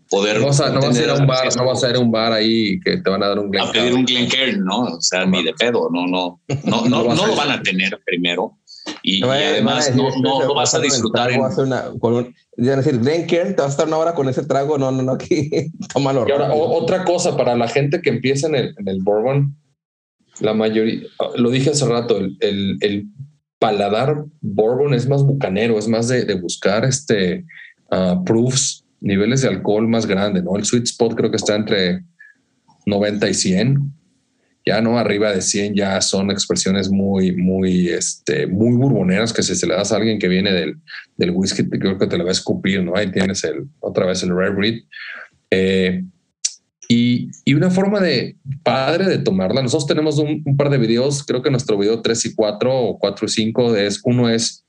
[0.10, 0.40] Poder.
[0.40, 2.00] No vas, a, no vas a ir a un bar, no vas a ir a
[2.00, 4.84] un bar ahí que te van a dar un Glen A pedir un Glen ¿no?
[4.84, 8.00] O sea, ni de pedo, no, no, no, no, no, no lo van a tener
[8.06, 8.59] primero
[9.04, 11.32] y, además no, no, vas a disfrutar.
[11.32, 11.42] En...
[11.42, 15.02] Una, con un, decir, te vas a estar una hora con ese trago, no, no,
[15.02, 15.50] no, aquí
[15.94, 16.26] tómalo.
[16.28, 19.56] Y ahora, otra cosa para la gente que empieza en el, en el Bourbon,
[20.40, 21.02] la mayoría,
[21.36, 23.08] lo dije hace rato, el, el, el
[23.60, 27.46] paladar Bourbon es más bucanero, es más de, de buscar este
[27.92, 30.56] uh, proofs, niveles de alcohol más grande, ¿no?
[30.56, 32.04] El sweet spot creo que está entre
[32.86, 33.99] 90 y 100
[34.66, 39.56] ya no arriba de 100 ya son expresiones muy, muy, este, muy burboneras que si
[39.56, 40.78] se le das a alguien que viene del,
[41.18, 42.96] del whisky, creo que te lo va a escupir, ¿no?
[42.96, 44.84] Ahí tienes el, otra vez el Rare Breed.
[45.52, 46.04] Eh,
[46.88, 49.62] y, y, una forma de padre de tomarla.
[49.62, 53.26] Nosotros tenemos un, par de videos, creo que nuestro video 3 y 4 o 4
[53.26, 54.66] y 5 es, uno es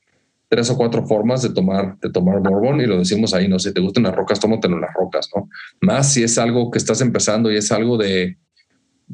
[0.50, 3.68] tres o cuatro formas de tomar, de tomar bourbon y lo decimos ahí, no sé,
[3.68, 5.48] si te gustan las rocas, tómatelo en las rocas, ¿no?
[5.80, 8.36] Más si es algo que estás empezando y es algo de,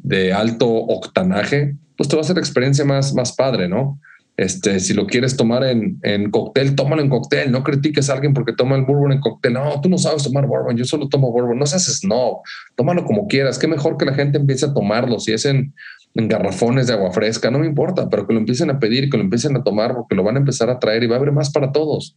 [0.03, 3.99] de alto octanaje, pues te va a la experiencia más, más padre, ¿no?
[4.37, 7.51] Este, si lo quieres tomar en, en cóctel, tómalo en cóctel.
[7.51, 9.55] No critiques a alguien porque toma el bourbon en cóctel.
[9.55, 10.77] No, tú no sabes tomar bourbon.
[10.77, 11.59] Yo solo tomo bourbon.
[11.59, 12.43] No seas snob.
[12.75, 13.59] Tómalo como quieras.
[13.59, 15.19] Qué mejor que la gente empiece a tomarlo.
[15.21, 15.73] Si es en,
[16.15, 19.17] en, garrafones de agua fresca, no me importa, pero que lo empiecen a pedir, que
[19.17, 21.33] lo empiecen a tomar porque lo van a empezar a traer y va a haber
[21.33, 22.15] más para todos.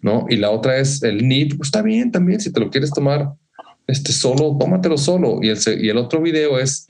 [0.00, 0.24] ¿no?
[0.30, 3.32] Y la otra es el NIT, pues está bien también, si te lo quieres tomar
[3.86, 5.40] este solo, tómatelo solo.
[5.42, 6.88] Y el, y el otro video es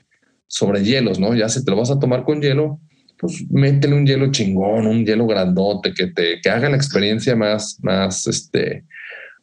[0.49, 1.33] sobre hielos, ¿no?
[1.35, 2.81] Ya si te lo vas a tomar con hielo,
[3.17, 7.77] pues métele un hielo chingón, un hielo grandote que te que haga la experiencia más,
[7.83, 8.85] más, este,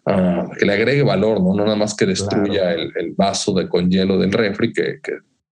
[0.05, 1.55] ah, que le agregue valor, ¿no?
[1.55, 5.13] No nada más que destruya el, vaso de con hielo del refri que, que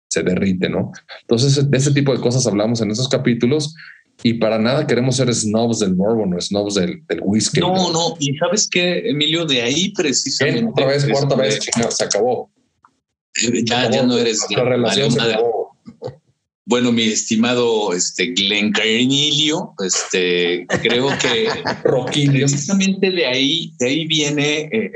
[0.09, 0.91] se derrite, ¿no?
[1.21, 3.75] Entonces, de ese tipo de cosas hablamos en esos capítulos
[4.23, 7.61] y para nada queremos ser snobs del bourbon o snobs del, del whisky.
[7.61, 10.71] No, no, y sabes qué, Emilio, de ahí precisamente.
[10.71, 11.59] Otra vez, cuarta vez,
[11.91, 12.51] se acabó.
[13.65, 14.47] Ya, ya no eres.
[14.51, 15.15] La relación.
[16.65, 21.49] Bueno, mi estimado este, Glenn Carnilio, este, creo que
[22.31, 24.93] precisamente de ahí, de ahí viene eh,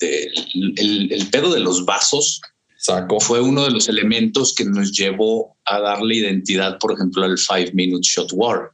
[0.00, 2.40] el, el, pedo de los vasos.
[2.78, 3.18] Saco.
[3.18, 7.72] Fue uno de los elementos que nos llevó a darle identidad, por ejemplo, al Five
[7.72, 8.70] Minute Shot War.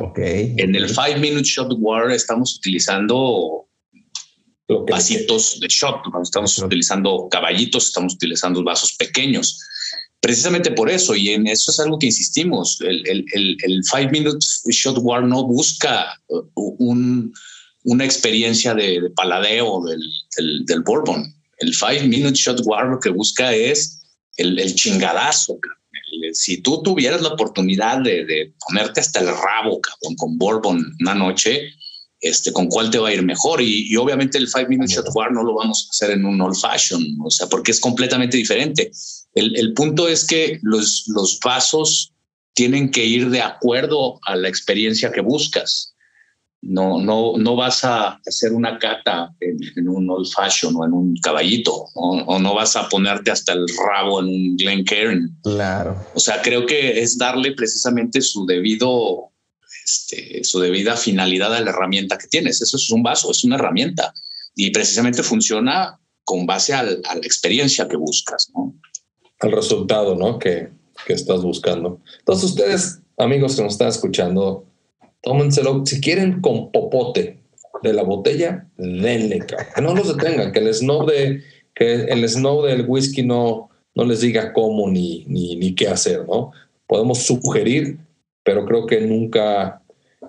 [0.00, 0.54] Okay.
[0.56, 3.67] En el Five Minute Shot War estamos utilizando
[4.88, 9.58] vasitos de shot, estamos utilizando caballitos, estamos utilizando vasos pequeños
[10.20, 14.98] precisamente por eso, y en eso es algo que insistimos, el, el, Five Minutes Shot
[15.00, 16.44] War no busca uh,
[16.78, 17.32] un,
[17.84, 21.34] una experiencia de, paladeo del, del, bourbon.
[21.58, 24.02] El Five Minute Shot War lo que busca es
[24.36, 25.58] el, chingadazo.
[26.32, 29.80] si tú tuvieras la oportunidad de, ponerte hasta el rabo
[30.16, 31.72] con bourbon una noche,
[32.20, 33.60] este, con cuál te va a ir mejor.
[33.60, 36.56] Y, obviamente el Five Minute Shot War no lo vamos a hacer en un old
[36.56, 38.90] fashion, o sea, porque es completamente diferente.
[39.34, 42.12] El, punto es que los, los vasos
[42.54, 45.94] tienen que ir de acuerdo a la experiencia que buscas.
[46.60, 51.14] No, no, no vas a hacer una cata en, un old fashion o en un
[51.22, 55.38] caballito, o, no vas a ponerte hasta el rabo en un Glencairn.
[55.44, 56.04] Claro.
[56.16, 59.30] O sea, creo que es darle precisamente su debido
[59.88, 62.60] este, su debida finalidad a la herramienta que tienes.
[62.60, 64.12] Eso es un vaso, es una herramienta
[64.54, 68.74] y precisamente funciona con base a la experiencia que buscas, ¿no?
[69.40, 70.38] Al resultado, ¿no?
[70.38, 70.68] Que,
[71.06, 72.00] que estás buscando.
[72.18, 74.66] Entonces, ustedes, amigos que nos están escuchando,
[75.22, 75.84] tómenselo.
[75.86, 77.38] Si quieren con popote
[77.82, 81.42] de la botella, denle, que no los detengan, que el snow de
[81.74, 86.26] que el snow del whisky no, no les diga cómo ni, ni, ni qué hacer,
[86.26, 86.50] ¿no?
[86.88, 87.98] Podemos sugerir,
[88.48, 89.82] pero creo que nunca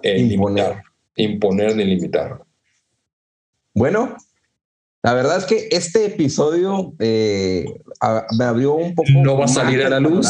[0.04, 0.84] eh, imponer.
[1.16, 2.44] imponer ni limitar.
[3.74, 4.18] Bueno,
[5.02, 7.64] la verdad es que este episodio eh,
[8.38, 9.08] me abrió un poco.
[9.24, 10.28] No va a salir a la luz.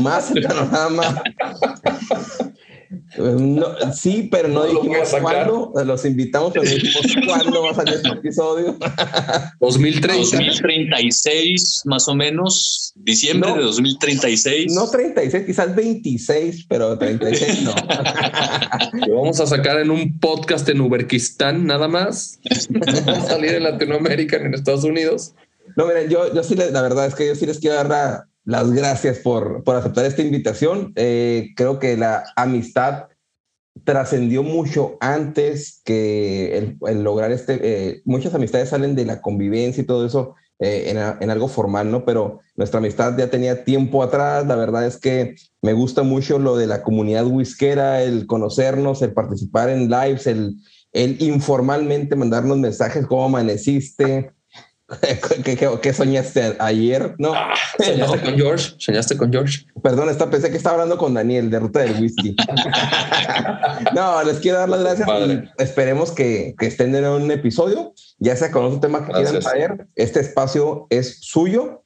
[0.00, 1.02] Más el panorama
[3.94, 5.72] sí, pero no, dijimos cuándo.
[5.84, 8.76] Los invitamos, pero dijimos cuándo va a salir este episodio.
[9.60, 12.92] 2036, más o menos.
[12.96, 14.72] Diciembre de 2036.
[14.72, 17.74] No 36, quizás 26, pero 36 no.
[19.06, 22.40] Lo vamos a sacar en un podcast en Uberquistán, nada más.
[22.70, 25.34] No va a salir en Latinoamérica ni en Estados Unidos.
[25.76, 28.28] No, miren, yo, yo sí, la verdad es que yo sí les quiero dar la,
[28.46, 30.92] las gracias por, por aceptar esta invitación.
[30.94, 33.08] Eh, creo que la amistad
[33.84, 37.58] trascendió mucho antes que el, lograr este.
[37.60, 41.90] Eh, muchas amistades salen de la convivencia y todo eso eh, en, en, algo formal,
[41.90, 42.04] ¿no?
[42.04, 44.46] Pero nuestra amistad ya tenía tiempo atrás.
[44.46, 49.12] La verdad es que me gusta mucho lo de la comunidad whiskera, el conocernos, el
[49.12, 50.54] participar en lives, el,
[50.92, 54.35] el informalmente mandarnos mensajes, cómo amaneciste,
[55.82, 57.14] ¿Qué, soñaste ayer?
[57.18, 57.34] No.
[57.34, 58.74] Ah, ¿Soñaste con George?
[58.78, 59.66] ¿Soñaste con George?
[59.82, 62.36] Perdón, está, pensé que estaba hablando con Daniel de Ruta del Whisky.
[63.94, 68.36] no, les quiero dar las gracias y esperemos que, que, estén en un episodio, ya
[68.36, 69.88] sea con otro tema que quieran traer.
[69.96, 71.84] Este espacio es suyo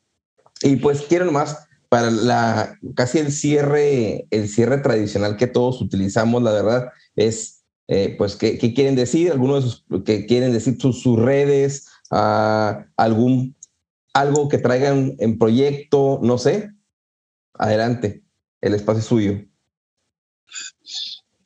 [0.63, 6.43] y pues quiero nomás para la casi el cierre, el cierre tradicional que todos utilizamos,
[6.43, 11.03] la verdad, es eh, pues qué, quieren decir, algunos de sus, que quieren decir sus,
[11.03, 13.57] sus redes, a algún
[14.13, 16.71] algo que traigan en proyecto, no sé.
[17.55, 18.23] Adelante,
[18.61, 19.45] el espacio es suyo.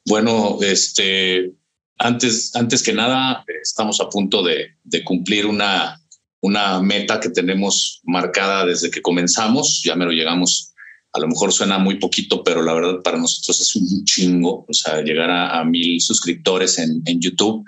[0.07, 1.53] Bueno, este,
[1.99, 6.01] antes, antes que nada, estamos a punto de, cumplir una,
[6.41, 9.83] una meta que tenemos marcada desde que comenzamos.
[9.85, 10.71] Ya me lo llegamos.
[11.13, 14.65] A lo mejor suena muy poquito, pero la verdad para nosotros es un chingo.
[14.69, 17.65] O sea, llegar a, a mil suscriptores en, en YouTube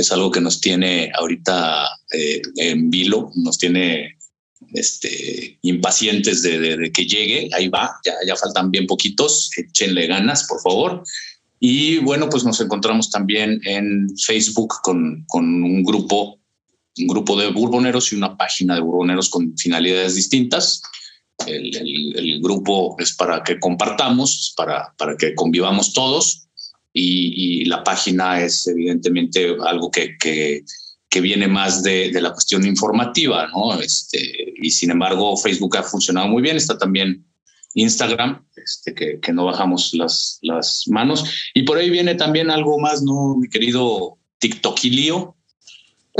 [0.00, 4.16] es algo que nos tiene ahorita eh, en vilo, nos tiene
[4.72, 7.48] este, impacientes de, que llegue.
[7.52, 11.02] Ahí va, ya, ya faltan bien poquitos, échenle ganas, por favor.
[11.58, 16.38] Y bueno, pues nos encontramos también en Facebook con, con un grupo,
[16.98, 20.82] un grupo de burboneros y una página de burboneros con finalidades distintas.
[21.46, 21.74] El,
[22.16, 26.49] el, grupo es para que compartamos, para, para que convivamos todos
[26.92, 30.64] y, la página es evidentemente algo que, que,
[31.20, 33.78] viene más de, de, la cuestión informativa, ¿no?
[33.80, 37.24] Este, y sin embargo, Facebook ha funcionado muy bien, está también
[37.74, 41.24] Instagram, este, que, que, no bajamos las, las manos.
[41.54, 43.36] Y por ahí viene también algo más, ¿no?
[43.36, 45.36] Mi querido TikTokilio.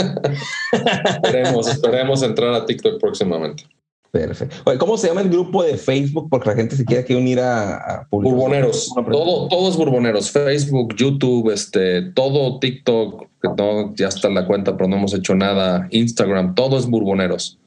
[0.72, 3.64] esperemos, esperemos entrar a TikTok próximamente.
[4.10, 4.56] Perfecto.
[4.78, 6.28] ¿Cómo se llama el grupo de Facebook?
[6.28, 8.92] Porque la gente se quiere que unir a, Burboneros.
[8.94, 10.30] Todo, todos burboneros.
[10.30, 15.34] Facebook, YouTube, este, todo TikTok, que no, ya está la cuenta, pero no hemos hecho
[15.34, 15.86] nada.
[15.90, 17.58] Instagram, todo es burboneros.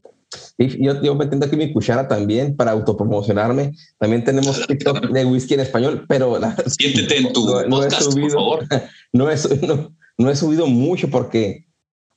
[0.57, 3.73] Y yo, yo metiendo aquí mi cuchara también para autopromocionarme.
[3.97, 8.03] También tenemos TikTok de whisky en español, pero la, siéntete en tu no, podcast, he
[8.03, 8.89] subido, por favor.
[9.13, 9.35] No he,
[10.17, 11.65] no he subido mucho porque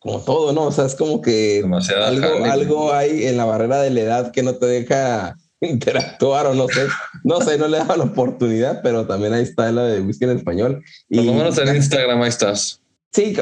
[0.06, 0.66] como todo, ¿no?
[0.66, 1.64] O sea, es como que
[2.04, 6.54] algo, algo hay en la barrera de la edad que no te deja interactuar o
[6.54, 6.86] no sé,
[7.24, 10.30] no sé, no le da la oportunidad, pero también ahí está la de whisky en
[10.30, 10.84] español.
[11.08, 12.80] Y, Por lo menos en Instagram ahí estás.
[13.12, 13.34] Sí,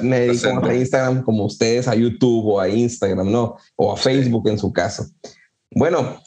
[0.00, 3.56] me dedico a Instagram como ustedes, a YouTube o a Instagram, ¿no?
[3.76, 5.06] O a Facebook en su caso.
[5.70, 6.20] Bueno,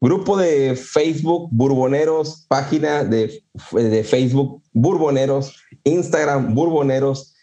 [0.00, 7.35] grupo de Facebook Burboneros, página de, de Facebook Burboneros, Instagram Burboneros,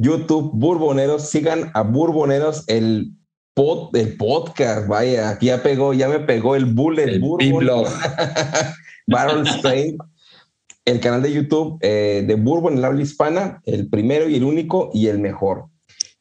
[0.00, 3.12] YouTube, Burboneros, sigan a Burboneros, el,
[3.52, 7.84] pod, el podcast, vaya, ya pegó, ya me pegó el bullet, el Bourbon.
[9.06, 9.98] Barrel Strain,
[10.86, 14.44] el canal de YouTube eh, de Bourbon en la habla hispana, el primero y el
[14.44, 15.66] único y el mejor.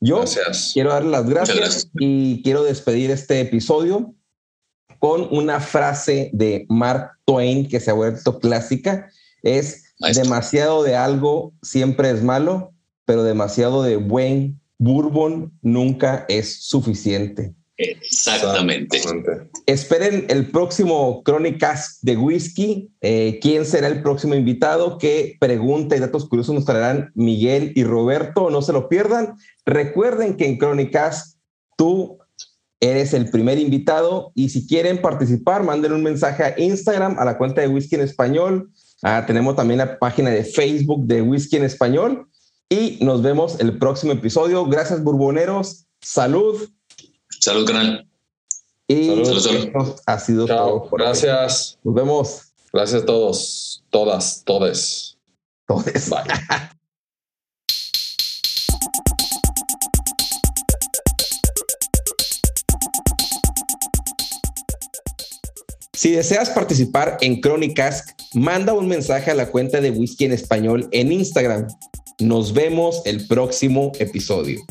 [0.02, 0.26] Yo
[0.74, 4.14] quiero dar las gracias, y quiero despedir este episodio
[5.00, 9.10] con una frase de Mark Twain que se ha vuelto clásica.
[9.42, 12.74] Es demasiado de algo siempre es malo,
[13.10, 17.56] pero demasiado de buen bourbon nunca es suficiente.
[17.76, 19.02] Exactamente.
[19.66, 22.92] Esperen el próximo Crónicas de Whisky.
[23.02, 25.00] Eh, ¿Quién será el próximo invitado?
[25.00, 28.52] ¿Qué pregunta y datos curiosos nos traerán Miguel y Roberto?
[28.52, 29.34] No se lo pierdan.
[29.66, 31.40] Recuerden que en Crónicas
[31.76, 32.20] tú
[32.80, 37.40] eres el primer invitado y si quieren participar, manden un mensaje a Instagram, a la
[37.40, 38.70] cuenta de Whisky en Español.
[39.02, 42.28] Ah, tenemos también la página de Facebook de Whisky en Español
[42.70, 44.66] y nos vemos el próximo episodio.
[44.68, 45.88] Gracias, burboneros.
[46.02, 46.70] Salud.
[47.40, 48.08] Salud, canal.
[48.88, 50.88] Y salud, ha sido todo.
[50.92, 51.80] Gracias.
[51.84, 52.42] Nos vemos.
[52.72, 55.18] Gracias a todos, todas, todes.
[55.68, 56.10] Todes.
[56.10, 56.22] Bye.
[65.94, 70.88] Si deseas participar en Crónicas, manda un mensaje a la cuenta de Whisky en Español
[70.92, 71.68] en Instagram
[72.20, 74.62] nos vemos el próximo episodio.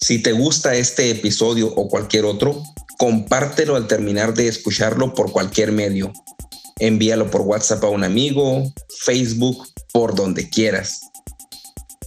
[0.00, 2.62] Si te gusta este episodio o cualquier otro,
[2.98, 6.12] compártelo al terminar de escucharlo por cualquier medio.
[6.78, 8.64] Envíalo por WhatsApp a un amigo,
[8.98, 11.02] Facebook, por donde quieras.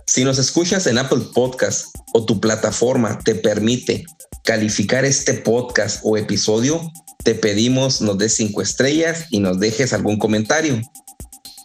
[0.08, 4.06] Si nos escuchas en Apple Podcast o tu plataforma te permite
[4.44, 6.92] calificar este podcast o episodio,
[7.24, 10.82] te pedimos nos des cinco estrellas y nos dejes algún comentario.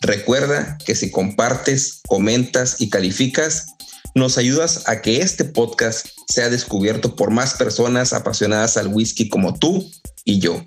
[0.01, 3.66] Recuerda que si compartes, comentas y calificas,
[4.14, 9.55] nos ayudas a que este podcast sea descubierto por más personas apasionadas al whisky como
[9.55, 9.90] tú
[10.24, 10.64] y yo.